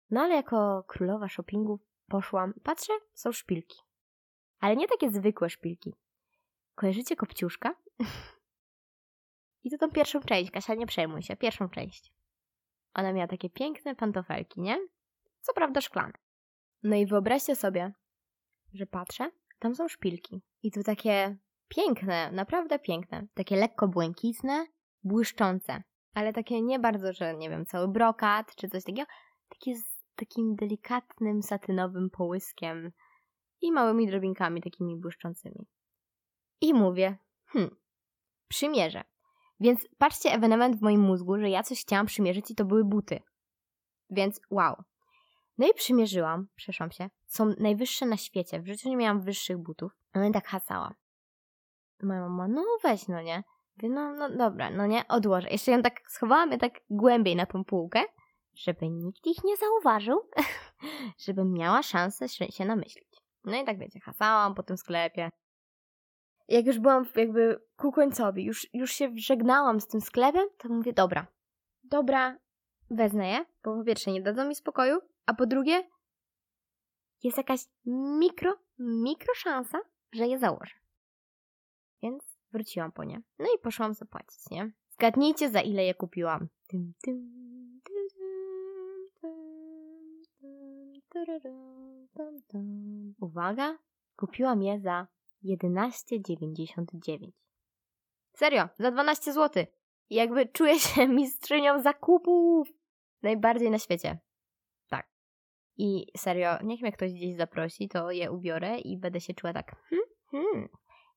[0.09, 3.77] No ale jako królowa shoppingu poszłam, patrzę, są szpilki.
[4.59, 5.93] Ale nie takie zwykłe szpilki.
[6.75, 7.75] Kojarzycie Kopciuszka?
[9.63, 12.13] I to tą pierwszą część, Kasia, nie przejmuj się, pierwszą część.
[12.93, 14.87] Ona miała takie piękne pantofelki, nie?
[15.41, 16.13] Co prawda szklane.
[16.83, 17.93] No i wyobraźcie sobie,
[18.73, 20.41] że patrzę, tam są szpilki.
[20.63, 23.27] I to takie piękne, naprawdę piękne.
[23.33, 24.65] Takie lekko błękitne,
[25.03, 25.83] błyszczące.
[26.13, 29.11] Ale takie nie bardzo, że nie wiem, cały brokat czy coś takiego.
[29.49, 29.83] Takie z
[30.15, 32.91] takim delikatnym, satynowym połyskiem
[33.61, 35.67] i małymi drobinkami takimi błyszczącymi.
[36.61, 37.75] I mówię, hmm,
[38.47, 39.03] przymierzę.
[39.59, 43.19] Więc patrzcie ewenement w moim mózgu, że ja coś chciałam przymierzyć i to były buty.
[44.09, 44.83] Więc wow.
[45.57, 47.09] No i przymierzyłam, przeszłam się.
[47.25, 48.61] Są najwyższe na świecie.
[48.61, 49.91] W życiu nie miałam wyższych butów.
[50.15, 50.93] No i tak hasała.
[52.03, 53.43] Moja mama, no weź, no nie.
[53.81, 55.49] No, no dobra, no nie, odłożę.
[55.49, 58.03] Jeszcze ją tak schowałam je tak głębiej na tą półkę,
[58.55, 60.29] żeby nikt ich nie zauważył,
[61.25, 63.13] żebym miała szansę się namyślić.
[63.45, 65.29] No i tak wiecie, hasałam po tym sklepie.
[66.47, 70.93] Jak już byłam jakby ku końcowi, już, już się żegnałam z tym sklepem, to mówię,
[70.93, 71.27] dobra,
[71.83, 72.37] dobra,
[72.89, 75.83] wezmę je, bo po pierwsze nie dadzą mi spokoju, a po drugie
[77.23, 77.59] jest jakaś
[78.19, 79.79] mikro, mikro szansa,
[80.11, 80.75] że je założę.
[82.01, 83.21] Więc wróciłam po nie.
[83.39, 84.71] No i poszłam zapłacić, nie?
[84.89, 86.47] Zgadnijcie, za ile je kupiłam.
[93.19, 93.77] Uwaga,
[94.15, 95.07] kupiłam je za
[95.43, 97.31] 11,99.
[98.33, 99.65] Serio, za 12 zł.
[100.09, 102.67] Jakby czuję się mistrzynią zakupów.
[103.21, 104.19] Najbardziej na świecie.
[104.89, 105.07] Tak.
[105.77, 109.75] I serio, niech mnie ktoś gdzieś zaprosi, to je ubiorę i będę się czuła tak,
[109.89, 110.69] hmm, hmm,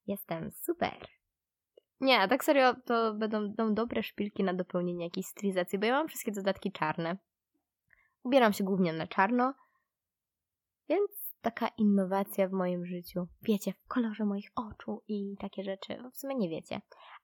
[0.07, 1.16] jestem super.
[2.01, 6.09] Nie, tak serio, to będą, będą dobre szpilki na dopełnienie jakiejś stylizacji, bo ja mam
[6.09, 7.17] wszystkie dodatki czarne.
[8.23, 9.55] Ubieram się głównie na czarno,
[10.89, 13.29] więc taka innowacja w moim życiu.
[13.43, 16.03] Wiecie, w kolorze moich oczu i takie rzeczy.
[16.13, 16.81] W sumie nie wiecie,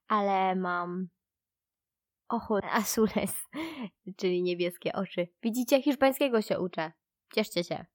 [0.09, 1.09] ale mam
[2.29, 3.49] ocho azules,
[4.17, 5.29] czyli niebieskie oczy.
[5.43, 6.93] Widzicie, hiszpańskiego się uczę.
[7.35, 7.87] Cieszcie się.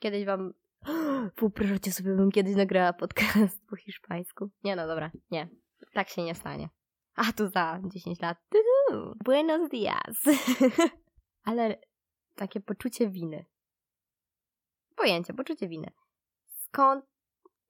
[0.00, 0.52] Kiedyś wam...
[1.38, 4.50] Wyobraźcie sobie, bym kiedyś nagrała podcast po hiszpańsku.
[4.64, 5.48] Nie no, dobra, nie.
[5.92, 6.68] Tak się nie stanie.
[7.14, 8.38] A tu za 10 lat.
[9.24, 10.24] Buenos dias.
[11.44, 11.78] Ale
[12.34, 13.44] takie poczucie winy
[15.00, 15.90] pojęcia, poczucie winy.
[16.46, 17.04] Skąd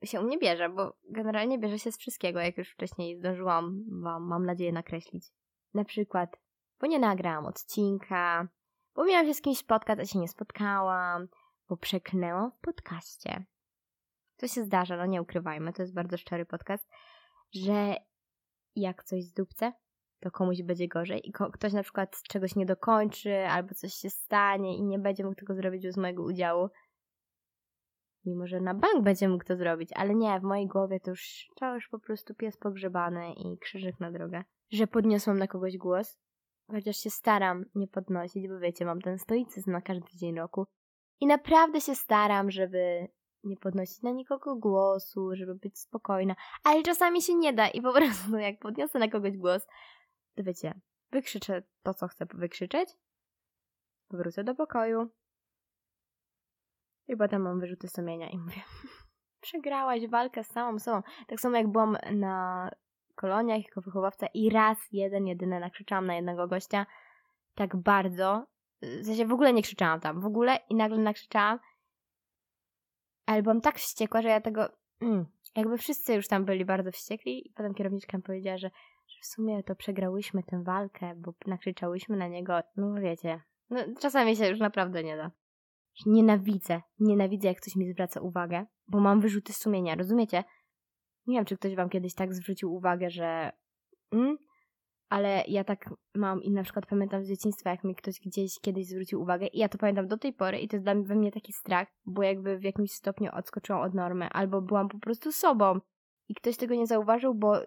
[0.03, 4.27] się u mnie bierze, bo generalnie bierze się z wszystkiego, jak już wcześniej zdążyłam wam,
[4.27, 5.25] mam nadzieję, nakreślić.
[5.73, 6.37] Na przykład,
[6.79, 8.47] bo nie nagrałam odcinka,
[8.95, 11.27] bo miałam się z kimś spotkać, a się nie spotkałam,
[11.69, 13.45] bo przeklnęłam w podcaście.
[14.37, 16.89] To się zdarza, no nie ukrywajmy, to jest bardzo szczery podcast,
[17.53, 17.95] że
[18.75, 19.73] jak coś zdupcę,
[20.19, 24.77] to komuś będzie gorzej i ktoś na przykład czegoś nie dokończy albo coś się stanie
[24.77, 26.69] i nie będzie mógł tego zrobić bez mojego udziału,
[28.25, 31.49] Mimo, że na bank będzie mógł to zrobić, ale nie, w mojej głowie to już,
[31.55, 34.43] to już po prostu pies pogrzebany i krzyżyk na drogę.
[34.71, 36.19] Że podniosłam na kogoś głos,
[36.71, 40.67] chociaż się staram nie podnosić, bo wiecie, mam ten stoicyzm na każdy dzień roku.
[41.19, 43.07] I naprawdę się staram, żeby
[43.43, 47.93] nie podnosić na nikogo głosu, żeby być spokojna, ale czasami się nie da i po
[47.97, 49.67] prostu jak podniosę na kogoś głos,
[50.35, 52.89] to wiecie, wykrzyczę to, co chcę wykrzyczeć,
[54.09, 55.09] wrócę do pokoju,
[57.07, 58.61] i potem mam wyrzuty sumienia i mówię,
[59.41, 61.01] przegrałaś walkę z samą sobą.
[61.27, 62.69] Tak samo jak byłam na
[63.15, 66.85] koloniach jako wychowawca i raz, jeden, jedyny nakrzyczałam na jednego gościa
[67.55, 68.45] tak bardzo,
[68.81, 71.59] w sensie w ogóle nie krzyczałam tam, w ogóle i nagle nakrzyczałam,
[73.31, 74.69] ale byłam tak wściekła, że ja tego,
[75.01, 78.71] mm, jakby wszyscy już tam byli bardzo wściekli i potem kierowniczka mi powiedziała, że,
[79.07, 84.35] że w sumie to przegrałyśmy tę walkę, bo nakrzyczałyśmy na niego, no wiecie, no czasami
[84.35, 85.31] się już naprawdę nie da.
[86.05, 90.43] Nienawidzę, nienawidzę jak ktoś mi zwraca uwagę, bo mam wyrzuty sumienia, rozumiecie?
[91.27, 93.51] Nie wiem, czy ktoś wam kiedyś tak zwrócił uwagę, że
[94.11, 94.37] mm,
[95.11, 98.87] ale ja tak mam i na przykład pamiętam z dzieciństwa, jak mi ktoś gdzieś kiedyś
[98.87, 101.15] zwrócił uwagę i ja to pamiętam do tej pory i to jest dla mnie, we
[101.15, 105.31] mnie taki strach, bo jakby w jakimś stopniu odskoczyłam od normy, albo byłam po prostu
[105.31, 105.79] sobą
[106.29, 107.59] i ktoś tego nie zauważył, bo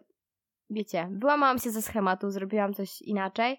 [0.71, 3.59] wiecie, wyłamałam się ze schematu, zrobiłam coś inaczej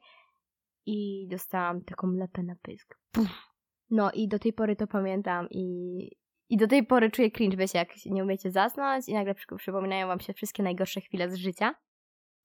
[0.86, 2.98] i dostałam taką lepę na pysk.
[3.12, 3.56] Puf
[3.89, 6.10] no i do tej pory to pamiętam i,
[6.50, 10.08] i do tej pory czuję cringe, wiecie, jak nie umiecie zasnąć i nagle przy, przypominają
[10.08, 11.76] wam się wszystkie najgorsze chwile z życia.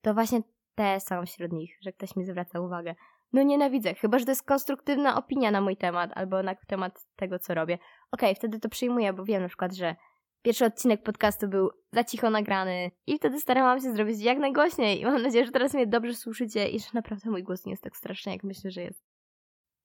[0.03, 0.43] To właśnie
[0.81, 2.95] te są wśród nich, że ktoś mi zwraca uwagę.
[3.33, 7.39] No nienawidzę, chyba że to jest konstruktywna opinia na mój temat albo na temat tego,
[7.39, 7.75] co robię.
[7.75, 9.97] Okej, okay, wtedy to przyjmuję, bo wiem na przykład, że
[10.43, 15.05] pierwszy odcinek podcastu był za cicho nagrany i wtedy starałam się zrobić jak najgłośniej i
[15.05, 17.97] mam nadzieję, że teraz mnie dobrze słyszycie i że naprawdę mój głos nie jest tak
[17.97, 19.05] straszny, jak myślę, że jest.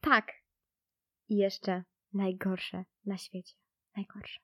[0.02, 0.32] Tak,
[1.30, 3.56] i jeszcze najgorsze na świecie.
[3.96, 4.40] Najgorsze.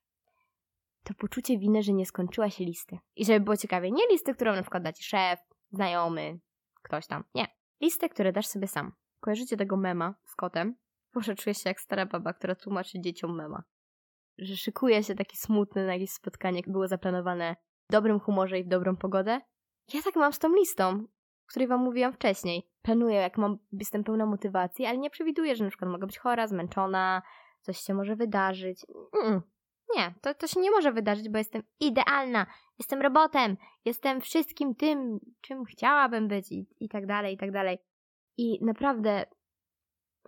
[1.04, 2.98] to poczucie winy, że nie skończyła się listy.
[3.16, 5.40] I żeby było ciekawie, nie listy, którą na przykład da ci szef,
[5.72, 6.40] znajomy,
[6.84, 7.24] ktoś tam.
[7.36, 7.48] Nie.
[7.82, 8.92] Listy, które dasz sobie sam.
[9.20, 10.76] Kojarzycie tego mema z kotem?
[11.14, 13.64] Boże, czuję się jak stara baba, która tłumaczy dzieciom mema.
[14.38, 17.56] Że szykuje się taki smutny na jakieś spotkanie, było zaplanowane
[17.90, 19.42] w dobrym humorze i w dobrą pogodę.
[19.94, 22.70] Ja tak mam z tą listą, o której wam mówiłam wcześniej.
[22.82, 26.48] Planuję, jak mam, jestem pełna motywacji, ale nie przewiduję, że na przykład mogę być chora,
[26.48, 27.22] zmęczona,
[27.62, 28.86] coś się może wydarzyć.
[29.24, 29.42] Mm.
[29.98, 32.46] Nie, to, to się nie może wydarzyć, bo jestem idealna,
[32.80, 37.78] jestem robotem, jestem wszystkim tym, czym chciałabym być i, i tak dalej, i tak dalej.
[38.38, 39.26] I naprawdę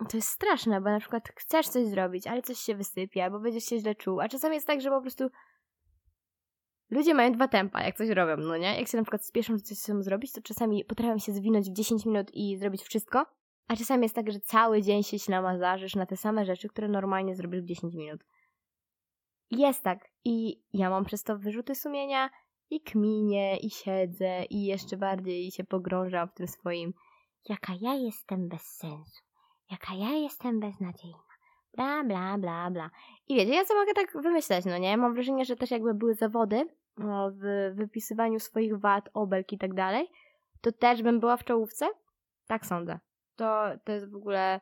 [0.08, 3.64] to jest straszne, bo na przykład chcesz coś zrobić, ale coś się wysypie, albo będziesz
[3.64, 5.28] się źle czuł, a czasami jest tak, że po prostu
[6.90, 8.78] ludzie mają dwa tempa, jak coś robią, no nie?
[8.78, 11.72] Jak się na przykład spieszą, że coś chcą zrobić, to czasami potrafią się zwinąć w
[11.72, 13.26] 10 minut i zrobić wszystko,
[13.68, 17.34] a czasami jest tak, że cały dzień się ślamazarzysz na te same rzeczy, które normalnie
[17.34, 18.20] zrobisz w 10 minut.
[19.56, 20.08] Jest tak.
[20.24, 22.30] I ja mam przez to wyrzuty sumienia
[22.70, 26.94] i kminię, i siedzę, i jeszcze bardziej się pogrążam w tym swoim
[27.48, 29.22] jaka ja jestem bez sensu,
[29.70, 31.18] jaka ja jestem beznadziejna,
[31.76, 32.90] bla, bla, bla, bla.
[33.28, 34.96] I wiecie, ja co mogę tak wymyśleć, no nie?
[34.96, 39.74] Mam wrażenie, że też jakby były zawody no, w wypisywaniu swoich wad, obelg i tak
[39.74, 40.08] dalej,
[40.60, 41.88] to też bym była w czołówce?
[42.46, 42.98] Tak sądzę.
[43.36, 44.60] To, to jest w ogóle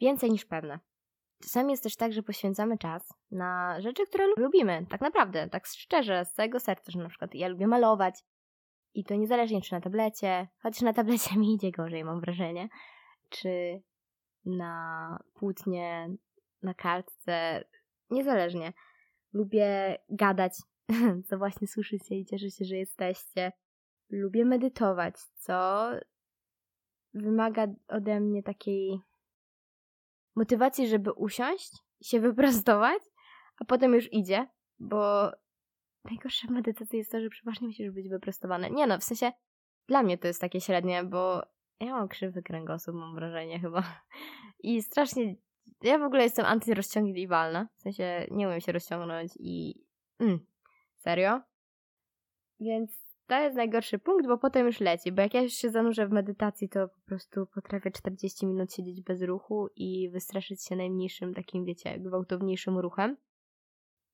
[0.00, 0.78] więcej niż pewne.
[1.42, 6.24] Czasami jest też tak, że poświęcamy czas na rzeczy, które lubimy, tak naprawdę, tak szczerze,
[6.24, 8.24] z całego serca, że na przykład ja lubię malować
[8.94, 12.68] i to niezależnie czy na tablecie, chociaż na tablecie mi idzie gorzej, mam wrażenie,
[13.28, 13.82] czy
[14.44, 16.08] na płótnie,
[16.62, 17.64] na kartce,
[18.10, 18.72] niezależnie.
[19.32, 20.52] Lubię gadać,
[21.28, 23.52] co właśnie słyszycie i cieszę się, że jesteście.
[24.10, 25.88] Lubię medytować, co
[27.14, 29.00] wymaga ode mnie takiej
[30.38, 31.72] motywacji, żeby usiąść,
[32.02, 33.02] się wyprostować,
[33.60, 34.46] a potem już idzie,
[34.78, 35.30] bo
[36.04, 38.70] najgorsze w medytacji jest to, że przeważnie musisz być wyprostowany.
[38.70, 39.32] Nie no, w sensie
[39.86, 41.42] dla mnie to jest takie średnie, bo
[41.80, 43.82] ja mam krzywy kręgosłup, mam wrażenie chyba.
[44.62, 45.34] I strasznie,
[45.82, 49.84] ja w ogóle jestem antyrozciągliwalna, w sensie nie umiem się rozciągnąć i
[50.18, 50.46] mm,
[50.96, 51.40] serio.
[52.60, 56.06] Więc to jest najgorszy punkt, bo potem już leci, bo jak ja już się zanurzę
[56.06, 61.34] w medytacji, to po prostu potrafię 40 minut siedzieć bez ruchu i wystraszyć się najmniejszym
[61.34, 63.16] takim, wiecie, gwałtowniejszym ruchem.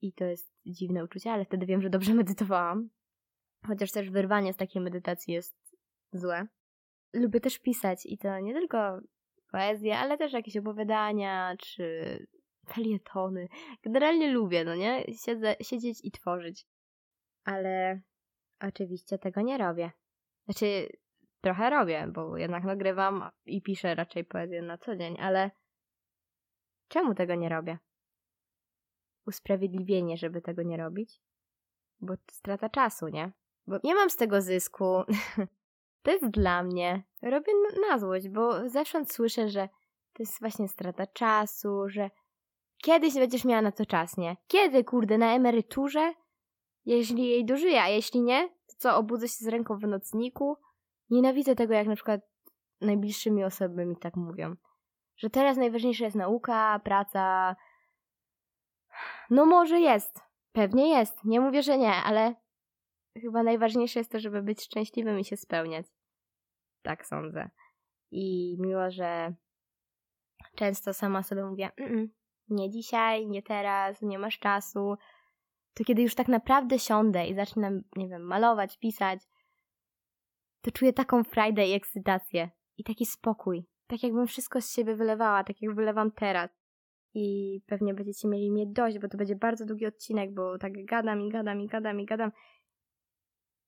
[0.02, 2.90] I to jest dziwne uczucie, ale wtedy wiem, że dobrze medytowałam.
[3.66, 5.76] Chociaż też wyrwanie z takiej medytacji jest
[6.12, 6.46] złe.
[7.12, 9.00] Lubię też pisać i to nie tylko
[9.50, 12.18] poezję, ale też jakieś opowiadania czy
[12.68, 13.48] felietony.
[13.82, 15.04] Generalnie lubię, no nie?
[15.24, 16.66] Siedzę, siedzieć i tworzyć.
[17.44, 18.00] Ale
[18.68, 19.90] Oczywiście tego nie robię.
[20.44, 20.88] Znaczy,
[21.40, 25.50] trochę robię, bo jednak nagrywam i piszę raczej poezję na co dzień, ale
[26.88, 27.78] czemu tego nie robię?
[29.26, 31.20] Usprawiedliwienie, żeby tego nie robić?
[32.00, 33.32] Bo strata czasu, nie?
[33.66, 34.84] Bo nie mam z tego zysku.
[36.02, 37.02] to jest dla mnie.
[37.22, 37.52] Robię
[37.90, 39.68] na złość, bo zewsząd słyszę, że
[40.12, 42.10] to jest właśnie strata czasu, że
[42.82, 44.36] kiedyś będziesz miała na to czas, nie?
[44.46, 46.14] Kiedy, kurde, na emeryturze?
[46.84, 50.56] Jeśli jej dożyję, a jeśli nie, to co, obudzę się z ręką w nocniku?
[51.10, 52.20] Nienawidzę tego, jak na przykład
[52.80, 54.56] najbliższymi osobami mi tak mówią.
[55.16, 57.56] Że teraz najważniejsza jest nauka, praca.
[59.30, 60.20] No może jest.
[60.52, 61.24] Pewnie jest.
[61.24, 62.34] Nie mówię, że nie, ale
[63.20, 65.86] chyba najważniejsze jest to, żeby być szczęśliwym i się spełniać.
[66.82, 67.50] Tak sądzę.
[68.10, 69.34] I miło, że
[70.54, 71.70] często sama sobie mówię,
[72.48, 74.96] nie dzisiaj, nie teraz, nie masz czasu,
[75.74, 79.20] to kiedy już tak naprawdę siądę i zacznę, nie wiem, malować, pisać,
[80.62, 83.66] to czuję taką frajdę i ekscytację i taki spokój.
[83.86, 86.50] Tak jakbym wszystko z siebie wylewała, tak jak wylewam teraz.
[87.14, 91.20] I pewnie będziecie mieli mnie dość, bo to będzie bardzo długi odcinek, bo tak gadam
[91.20, 92.32] i gadam i gadam i gadam.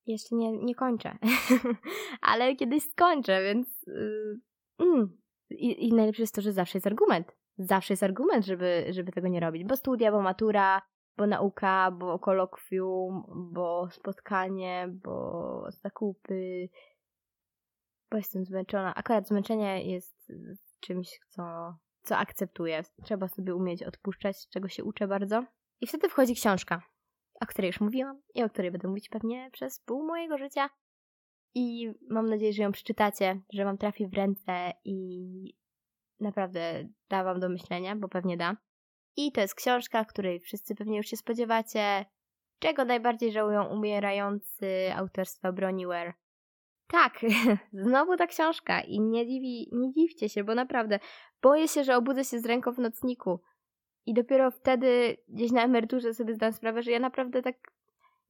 [0.06, 1.18] Jeszcze nie, nie kończę.
[2.20, 3.86] Ale kiedyś skończę, więc...
[3.86, 4.40] Yy,
[4.78, 5.18] mm.
[5.50, 7.36] I, I najlepsze jest to, że zawsze jest argument.
[7.58, 9.64] Zawsze jest argument, żeby, żeby tego nie robić.
[9.64, 10.82] Bo studia, bo matura,
[11.16, 16.68] bo nauka, bo kolokwium, bo spotkanie, bo zakupy,
[18.10, 18.94] bo jestem zmęczona.
[18.94, 20.32] Akurat zmęczenie jest
[20.80, 22.82] czymś, co, co akceptuję.
[23.04, 25.44] Trzeba sobie umieć odpuszczać, czego się uczę bardzo.
[25.80, 26.82] I wtedy wchodzi książka,
[27.40, 30.70] o której już mówiłam i o której będę mówić pewnie przez pół mojego życia.
[31.54, 35.54] I mam nadzieję, że ją przeczytacie, że wam trafi w ręce i
[36.20, 38.56] naprawdę da wam do myślenia, bo pewnie da.
[39.16, 42.06] I to jest książka, której wszyscy pewnie już się spodziewacie.
[42.58, 46.14] Czego najbardziej żałują umierający autorstwa Broniware?
[46.86, 47.20] Tak,
[47.86, 50.98] znowu ta książka i nie, dziwi, nie dziwcie się, bo naprawdę
[51.42, 53.40] boję się, że obudzę się z ręką w nocniku
[54.06, 57.56] I dopiero wtedy, gdzieś na emeryturze, sobie zdałam sprawę, że ja naprawdę tak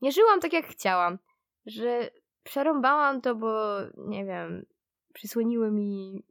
[0.02, 1.18] nie żyłam tak, jak chciałam.
[1.66, 2.10] Że
[2.42, 4.66] przerąbałam to, bo nie wiem,
[5.12, 6.24] przysłoniły mi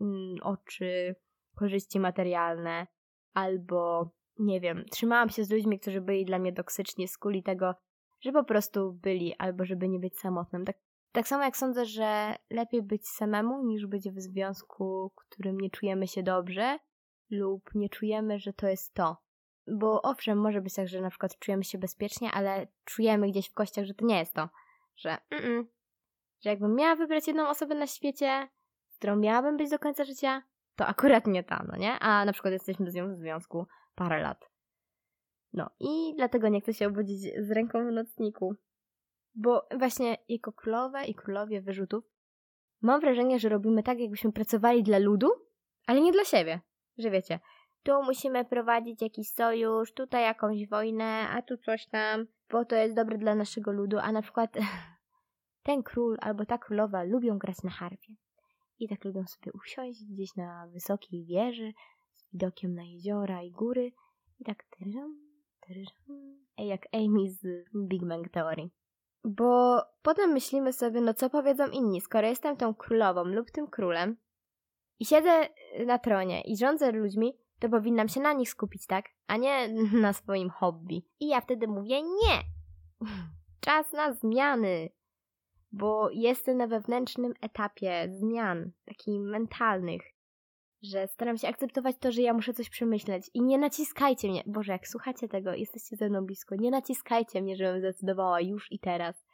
[0.00, 1.14] mm, oczy
[1.54, 2.86] korzyści materialne,
[3.34, 7.74] albo nie wiem, trzymałam się z ludźmi, którzy byli dla mnie toksyczni z kuli tego,
[8.20, 10.64] że po prostu byli, albo żeby nie być samotnym.
[10.64, 10.76] Tak,
[11.12, 16.08] tak samo jak sądzę, że lepiej być samemu, niż być w związku, którym nie czujemy
[16.08, 16.78] się dobrze,
[17.30, 19.16] lub nie czujemy, że to jest to.
[19.66, 23.54] Bo owszem, może być tak, że na przykład czujemy się bezpiecznie, ale czujemy gdzieś w
[23.54, 24.48] kościach, że to nie jest to.
[24.96, 25.66] Że, mm -mm,
[26.40, 28.48] że jakbym miała wybrać jedną osobę na świecie,
[28.98, 30.42] którą miałabym być do końca życia,
[30.76, 31.98] to akurat nie ta, no nie?
[31.98, 34.50] A na przykład jesteśmy z nią w związku parę lat.
[35.52, 38.54] No i dlatego nie chcę się obudzić z ręką w nocniku.
[39.34, 42.04] Bo właśnie jako królowe i królowie wyrzutów
[42.82, 45.28] mam wrażenie, że robimy tak, jakbyśmy pracowali dla ludu,
[45.86, 46.60] ale nie dla siebie.
[46.98, 47.40] Że wiecie,
[47.82, 52.96] tu musimy prowadzić jakiś sojusz, tutaj jakąś wojnę, a tu coś tam, bo to jest
[52.96, 54.56] dobre dla naszego ludu, a na przykład
[55.66, 58.14] ten król albo ta królowa lubią grać na harfie.
[58.82, 61.72] I tak lubią sobie usiąść gdzieś na wysokiej wieży
[62.16, 63.92] z widokiem na jeziora i góry
[64.38, 65.16] i tak tyrżam,
[65.60, 68.70] tyrżam, jak Amy z Big Bang Theory.
[69.24, 74.16] Bo potem myślimy sobie, no co powiedzą inni, skoro jestem tą królową lub tym królem
[74.98, 75.48] i siedzę
[75.86, 79.04] na tronie i rządzę ludźmi, to powinnam się na nich skupić, tak?
[79.26, 79.68] A nie
[80.02, 81.06] na swoim hobby.
[81.20, 82.42] I ja wtedy mówię nie!
[83.64, 84.88] Czas na zmiany!
[85.72, 90.02] Bo jestem na wewnętrznym etapie zmian, takich mentalnych,
[90.82, 94.42] że staram się akceptować to, że ja muszę coś przemyśleć i nie naciskajcie mnie.
[94.46, 98.78] Boże, jak słuchacie tego, jesteście ze mną blisko, nie naciskajcie mnie, żebym zdecydowała już i
[98.78, 99.26] teraz,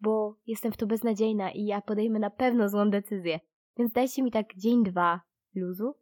[0.00, 3.40] bo jestem w to beznadziejna i ja podejmę na pewno złą decyzję.
[3.78, 5.20] Więc dajcie mi tak dzień, dwa
[5.54, 5.94] luzu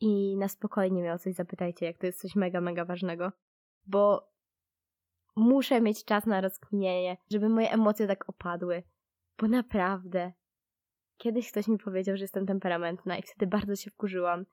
[0.00, 3.32] i na spokojnie mnie o coś zapytajcie, jak to jest coś mega, mega ważnego.
[3.86, 4.31] Bo
[5.36, 8.82] muszę mieć czas na rozkminienie, żeby moje emocje tak opadły.
[9.38, 10.32] Bo naprawdę,
[11.16, 14.46] kiedyś ktoś mi powiedział, że jestem temperamentna i wtedy bardzo się wkurzyłam.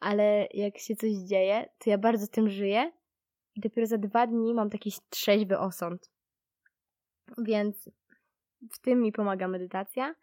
[0.00, 2.92] Ale jak się coś dzieje, to ja bardzo tym żyję
[3.54, 6.10] i dopiero za dwa dni mam taki trzeźwy osąd.
[7.38, 7.90] Więc
[8.72, 10.14] w tym mi pomaga medytacja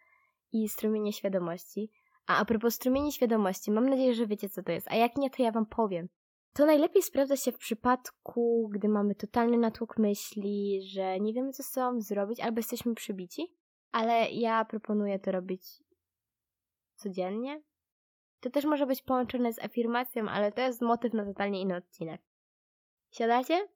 [0.52, 1.90] i strumienie świadomości.
[2.26, 5.30] A a propos strumieni świadomości, mam nadzieję, że wiecie co to jest, a jak nie,
[5.30, 6.08] to ja wam powiem.
[6.52, 11.62] To najlepiej sprawdza się w przypadku, gdy mamy totalny natłok myśli, że nie wiemy co
[11.62, 13.54] z sobą zrobić, albo jesteśmy przybici,
[13.92, 15.62] ale ja proponuję to robić
[16.94, 17.62] codziennie.
[18.40, 22.20] To też może być połączone z afirmacją, ale to jest motyw na totalnie inny odcinek.
[23.10, 23.68] Siadacie,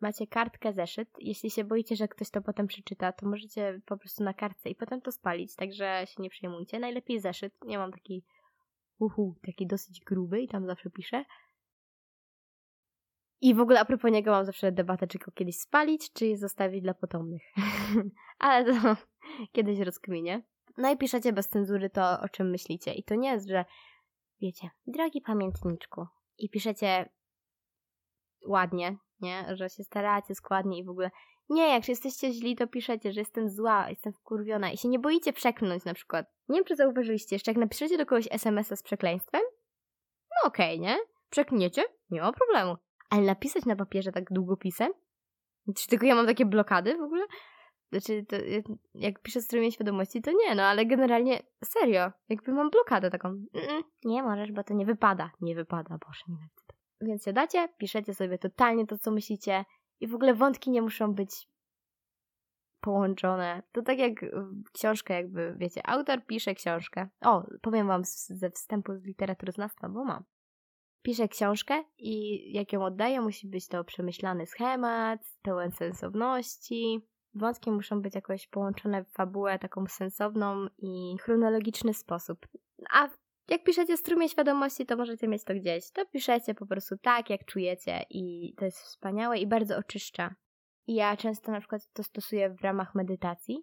[0.00, 1.08] macie kartkę, zeszyt.
[1.18, 4.74] Jeśli się boicie, że ktoś to potem przeczyta, to możecie po prostu na kartce i
[4.74, 6.78] potem to spalić, także się nie przejmujcie.
[6.78, 7.54] Najlepiej zeszyt.
[7.64, 8.24] Nie mam taki
[8.98, 11.24] uhu, taki dosyć gruby i tam zawsze piszę.
[13.40, 16.82] I w ogóle a propos niego mam zawsze debatę, czy go kiedyś spalić, czy zostawić
[16.82, 17.42] dla potomnych.
[18.38, 18.96] Ale to
[19.52, 20.42] kiedyś rozkminię.
[20.76, 22.94] No i piszecie bez cenzury to, o czym myślicie.
[22.94, 23.64] I to nie jest, że
[24.40, 26.06] wiecie, drogi pamiętniczku.
[26.38, 27.08] I piszecie
[28.46, 29.56] ładnie, nie?
[29.56, 31.10] Że się staracie składnie i w ogóle.
[31.48, 35.32] Nie, jak jesteście źli, to piszecie, że jestem zła, jestem wkurwiona i się nie boicie
[35.32, 36.26] przeklnąć na przykład.
[36.48, 39.42] Nie wiem, czy zauważyliście, jeszcze jak napiszecie do kogoś SMS-a z przekleństwem,
[40.30, 40.98] no okej, okay, nie?
[41.30, 41.84] Przekniecie?
[42.10, 42.76] Nie ma problemu.
[43.10, 44.92] Ale napisać na papierze tak długopisem?
[45.76, 47.26] Czy tylko ja mam takie blokady w ogóle?
[47.92, 48.36] Znaczy, to,
[48.94, 53.28] jak piszę strumień świadomości, to nie, no ale generalnie serio, jakby mam blokadę taką.
[53.28, 55.30] Mm nie możesz, bo to nie wypada.
[55.40, 56.48] Nie wypada, boże, nie wiem.
[57.00, 59.64] Więc siadacie, piszecie sobie totalnie to, co myślicie
[60.00, 61.48] i w ogóle wątki nie muszą być
[62.80, 63.62] połączone.
[63.72, 64.12] To tak jak
[64.72, 67.08] książkę jakby, wiecie, autor pisze książkę.
[67.20, 70.24] O, powiem wam ze wstępu z literaturoznawstwa, bo mam.
[71.06, 77.00] Pisze książkę i jak ją oddaje, musi być to przemyślany schemat, pełen sensowności.
[77.34, 82.46] Wątki muszą być jakoś połączone w fabułę taką sensowną i chronologiczny sposób.
[82.90, 83.08] A
[83.48, 85.90] jak piszecie strumień świadomości, to możecie mieć to gdzieś.
[85.90, 90.34] To piszecie po prostu tak, jak czujecie i to jest wspaniałe i bardzo oczyszcza.
[90.86, 93.62] I ja często na przykład to stosuję w ramach medytacji,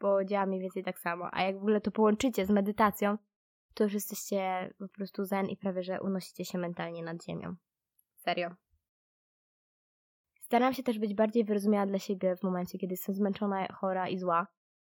[0.00, 1.28] bo działa mniej więcej tak samo.
[1.32, 3.16] A jak w ogóle to połączycie z medytacją,
[3.74, 7.56] to już jesteście po prostu zen i prawie, że unosicie się mentalnie nad ziemią.
[8.16, 8.50] Serio.
[10.40, 14.18] Staram się też być bardziej wyrozumiała dla siebie w momencie, kiedy jestem zmęczona, chora i
[14.18, 14.46] zła,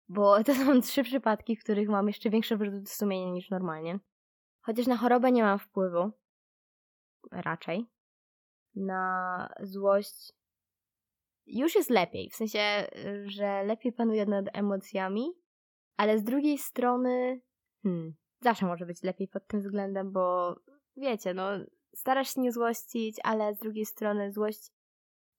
[0.09, 3.99] bo to są trzy przypadki, w których mam jeszcze większe wyrzuty sumienia niż normalnie.
[4.61, 6.11] Chociaż na chorobę nie mam wpływu.
[7.31, 7.85] Raczej.
[8.75, 10.33] Na złość
[11.45, 12.29] już jest lepiej.
[12.29, 12.87] W sensie,
[13.25, 15.25] że lepiej panuję nad emocjami,
[15.97, 17.41] ale z drugiej strony,
[17.83, 20.55] hmm, zawsze może być lepiej pod tym względem, bo
[20.97, 21.49] wiecie, no,
[21.95, 24.71] starasz się nie złościć, ale z drugiej strony złość,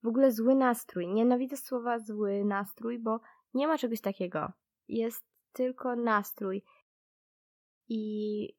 [0.03, 1.09] w ogóle zły nastrój.
[1.09, 3.21] Nienawidzę słowa zły nastrój, bo
[3.55, 4.53] nie ma czegoś takiego.
[4.89, 6.63] Jest tylko nastrój.
[7.89, 8.55] I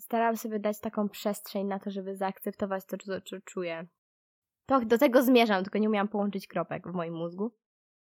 [0.00, 3.86] staram sobie dać taką przestrzeń na to, żeby zaakceptować to, co, co czuję.
[4.66, 7.52] To do tego zmierzam, tylko nie umiałam połączyć kropek w moim mózgu,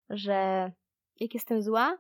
[0.10, 0.72] że
[1.20, 1.98] jak jestem zła,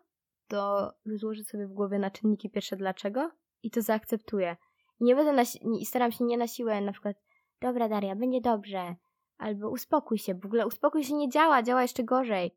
[0.47, 3.31] to rozłożę sobie w głowie na czynniki pierwsze dlaczego
[3.63, 4.57] i to zaakceptuję.
[4.99, 5.43] I nie będę
[5.79, 7.17] i staram się nie na siłę na przykład
[7.61, 8.95] dobra Daria, będzie dobrze,
[9.37, 12.55] albo uspokój się, w ogóle uspokój się nie działa, działa jeszcze gorzej.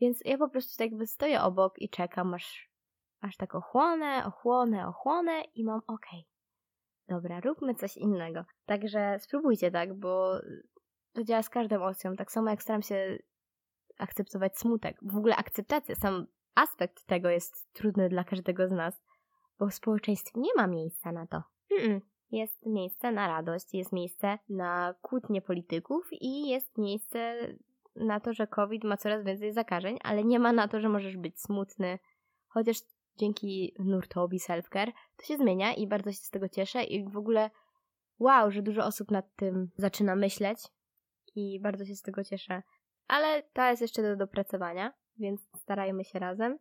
[0.00, 2.70] Więc ja po prostu tak jakby stoję obok i czekam, aż,
[3.20, 6.20] aż tak ochłonę, ochłonę, ochłonę i mam okej.
[6.20, 6.32] Okay.
[7.08, 8.44] Dobra, róbmy coś innego.
[8.66, 10.40] Także spróbujcie tak, bo
[11.12, 12.16] to działa z każdą emocją.
[12.16, 13.18] Tak samo jak staram się
[13.98, 14.96] akceptować smutek.
[15.02, 19.02] W ogóle akceptacja, sam aspekt tego jest trudny dla każdego z nas,
[19.62, 21.42] bo w społeczeństwie nie ma miejsca na to.
[21.70, 22.00] Mm-mm.
[22.30, 27.36] Jest miejsce na radość, jest miejsce na kłótnie polityków i jest miejsce
[27.96, 31.16] na to, że COVID ma coraz więcej zakażeń, ale nie ma na to, że możesz
[31.16, 31.98] być smutny.
[32.48, 32.76] Chociaż
[33.16, 37.50] dzięki nurtowi selfcare to się zmienia i bardzo się z tego cieszę i w ogóle
[38.18, 40.58] wow, że dużo osób nad tym zaczyna myśleć
[41.34, 42.62] i bardzo się z tego cieszę.
[43.08, 46.58] Ale to jest jeszcze do dopracowania, więc starajmy się razem.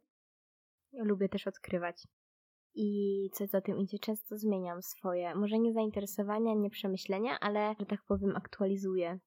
[0.94, 2.08] Lubię też odkrywać.
[2.74, 7.86] I co za tym idzie, często zmieniam swoje, może nie zainteresowania, nie przemyślenia, ale, że
[7.86, 9.20] tak powiem, aktualizuję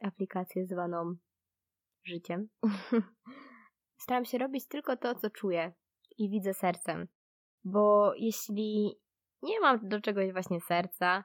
[0.00, 1.16] aplikację zwaną
[2.04, 2.48] życiem.
[4.02, 5.72] Staram się robić tylko to, co czuję
[6.18, 7.08] i widzę sercem.
[7.64, 9.00] Bo jeśli
[9.42, 11.24] nie mam do czegoś właśnie serca,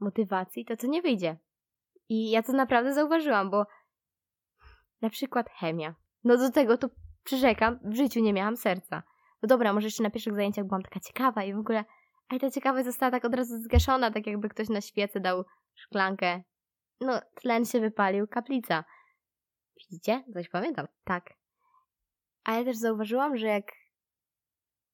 [0.00, 1.38] motywacji, to co nie wyjdzie.
[2.08, 3.66] I ja to naprawdę zauważyłam, bo
[5.00, 5.94] na przykład chemia.
[6.24, 6.88] No do tego to
[7.24, 9.02] przyrzekam, w życiu nie miałam serca.
[9.44, 11.84] No dobra, może jeszcze na pierwszych zajęciach byłam taka ciekawa i w ogóle,
[12.28, 16.42] a ta ciekawość została tak od razu zgaszona, tak jakby ktoś na świecę dał szklankę.
[17.00, 18.84] No, tlen się wypalił, kaplica.
[19.76, 20.24] Widzicie?
[20.34, 20.86] Coś pamiętam.
[21.04, 21.34] Tak.
[22.44, 23.72] A ja też zauważyłam, że jak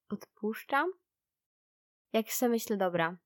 [0.08, 0.90] odpuszczam,
[2.12, 3.16] jak sobie myślę, dobra,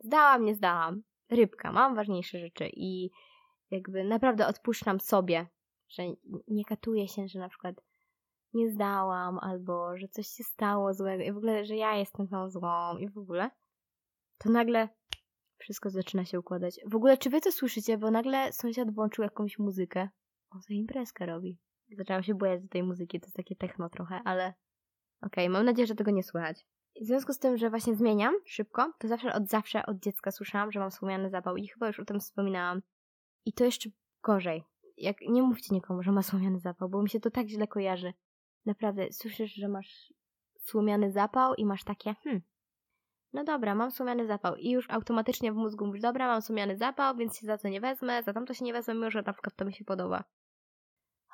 [0.00, 3.10] zdałam, nie zdałam, rybka, mam ważniejsze rzeczy i
[3.70, 5.46] jakby naprawdę odpuszczam sobie,
[5.88, 6.02] że
[6.48, 7.89] nie katuję się, że na przykład
[8.54, 12.50] nie zdałam, albo że coś się stało złego i w ogóle, że ja jestem tą
[12.50, 13.50] złą i w ogóle,
[14.38, 14.88] to nagle
[15.58, 16.80] wszystko zaczyna się układać.
[16.86, 17.98] W ogóle, czy wy to słyszycie?
[17.98, 20.08] Bo nagle sąsiad włączył jakąś muzykę.
[20.50, 21.58] O, to imprezkę robi.
[21.96, 24.54] Zaczęłam się bojać do tej muzyki, to jest takie techno trochę, ale
[25.22, 26.66] okej, okay, mam nadzieję, że tego nie słychać.
[27.00, 30.72] W związku z tym, że właśnie zmieniam szybko, to zawsze od zawsze od dziecka słyszałam,
[30.72, 32.82] że mam słomiany zapał i chyba już o tym wspominałam.
[33.44, 33.90] I to jeszcze
[34.22, 34.64] gorzej.
[34.96, 38.12] Jak nie mówcie nikomu, że ma słomiany zapał, bo mi się to tak źle kojarzy.
[38.66, 40.14] Naprawdę, słyszysz, że masz
[40.58, 42.42] słomiany zapał i masz takie, hmm,
[43.32, 47.16] no dobra, mam słomiany zapał i już automatycznie w mózgu mówisz, dobra, mam słomiany zapał,
[47.16, 49.56] więc się za to nie wezmę, za tamto się nie wezmę, mimo że na przykład
[49.56, 50.24] to mi się podoba.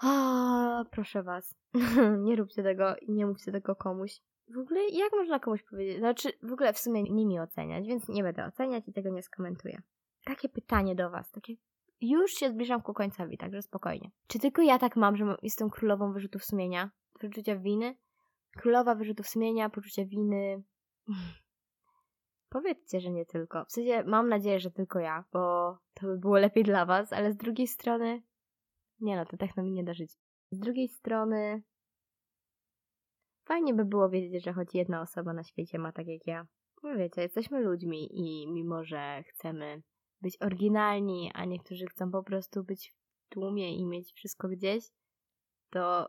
[0.02, 1.54] O, proszę was,
[2.26, 4.20] nie róbcie tego i nie mówcie tego komuś.
[4.54, 5.98] W ogóle jak można komuś powiedzieć?
[5.98, 9.22] Znaczy, w ogóle w sumie nie mi oceniać, więc nie będę oceniać i tego nie
[9.22, 9.82] skomentuję.
[10.24, 11.54] Takie pytanie do was, takie
[12.00, 14.10] już się zbliżam ku końcowi, także spokojnie.
[14.26, 16.90] Czy tylko ja tak mam, że jestem królową wyrzutów sumienia?
[17.20, 17.96] Wyrzucia winy?
[18.56, 20.62] Królowa wyrzutów sumienia, poczucia winy.
[22.48, 23.64] Powiedzcie, że nie tylko.
[23.64, 27.32] W sensie mam nadzieję, że tylko ja, bo to by było lepiej dla was, ale
[27.32, 28.22] z drugiej strony.
[29.00, 30.12] Nie no, to techno mi nie da żyć.
[30.50, 31.62] Z drugiej strony.
[33.44, 36.46] Fajnie by było wiedzieć, że choć jedna osoba na świecie ma tak jak ja.
[36.82, 39.82] No wiecie, jesteśmy ludźmi i mimo, że chcemy
[40.20, 44.84] być oryginalni, a niektórzy chcą po prostu być w tłumie i mieć wszystko gdzieś,
[45.70, 46.08] to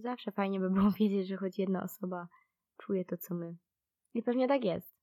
[0.00, 2.28] zawsze fajnie by było wiedzieć, że choć jedna osoba
[2.76, 3.56] czuje to, co my.
[4.14, 4.98] I pewnie tak jest.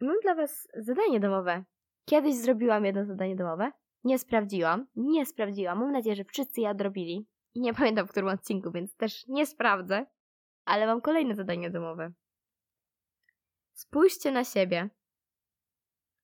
[0.00, 1.64] Mam dla Was zadanie domowe.
[2.04, 3.72] Kiedyś zrobiłam jedno zadanie domowe.
[4.04, 4.86] Nie sprawdziłam.
[4.96, 5.78] Nie sprawdziłam.
[5.78, 7.26] Mam nadzieję, że wszyscy je odrobili.
[7.54, 10.06] I nie pamiętam w którym odcinku, więc też nie sprawdzę.
[10.64, 12.12] Ale mam kolejne zadanie domowe.
[13.72, 14.90] Spójrzcie na siebie.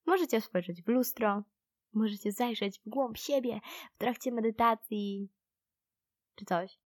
[0.06, 1.42] Możecie spojrzeć w lustro.
[1.92, 3.60] Możecie zajrzeć w głąb siebie
[3.94, 5.28] w trakcie medytacji.
[6.34, 6.83] Czy coś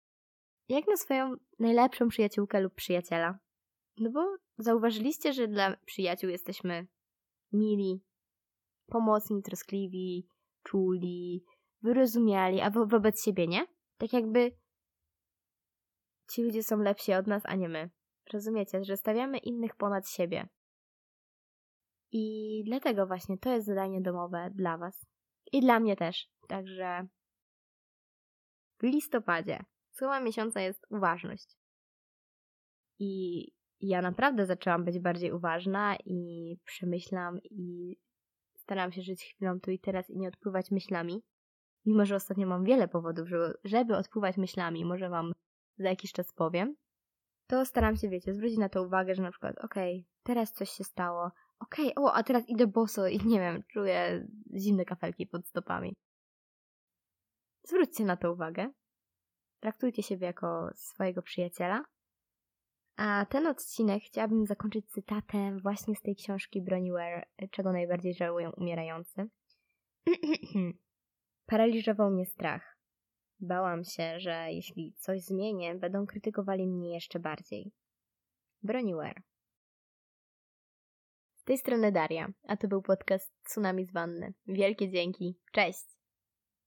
[0.69, 3.39] jak na swoją najlepszą przyjaciółkę lub przyjaciela.
[3.99, 6.87] No bo zauważyliście, że dla przyjaciół jesteśmy
[7.53, 8.01] mili,
[8.87, 10.29] pomocni, troskliwi,
[10.63, 11.45] czuli,
[11.83, 13.67] wyrozumiali, a wo wobec siebie nie?
[13.99, 14.53] Tak jakby
[16.31, 17.91] ci ludzie są lepsi od nas, a nie my.
[18.33, 20.49] Rozumiecie, że stawiamy innych ponad siebie.
[22.13, 25.07] I dlatego właśnie to jest zadanie domowe dla Was.
[25.53, 26.31] I dla mnie też.
[26.49, 27.09] Także
[28.79, 29.65] w listopadzie
[29.99, 31.57] Słowa miesiąca jest uważność.
[32.99, 33.45] I
[33.81, 37.97] ja naprawdę zaczęłam być bardziej uważna i przemyślam i
[38.69, 41.23] Staram się żyć chwilą tu i teraz i nie odpływać myślami.
[41.87, 43.29] Mimo, że ostatnio mam wiele powodów,
[43.65, 45.33] żeby, odpływać myślami, może Wam
[45.79, 46.77] za jakiś czas powiem,
[47.47, 50.71] to staram się, wiecie, zwrócić na to uwagę, że na przykład, okej, okay, teraz coś
[50.71, 55.27] się stało, okej, okay, o, a teraz idę boso i nie wiem, czuję zimne kafelki
[55.27, 55.97] pod stopami.
[57.63, 58.71] Zwróćcie na to uwagę.
[59.61, 61.85] Traktujcie siebie jako swojego przyjaciela.
[62.97, 69.29] A ten odcinek chciałabym zakończyć cytatem właśnie z tej książki Broniware, czego najbardziej żałują umierający.
[71.47, 72.79] Paraliżował mnie strach.
[73.41, 77.73] Bałam się, że jeśli coś zmienię, będą krytykowali mnie jeszcze bardziej.
[78.63, 79.23] Broniware.
[81.37, 84.35] Z tej strony Daria, a to był podcast Tsunami z Wanny.
[84.47, 85.39] Wielkie dzięki.
[85.53, 85.98] Cześć!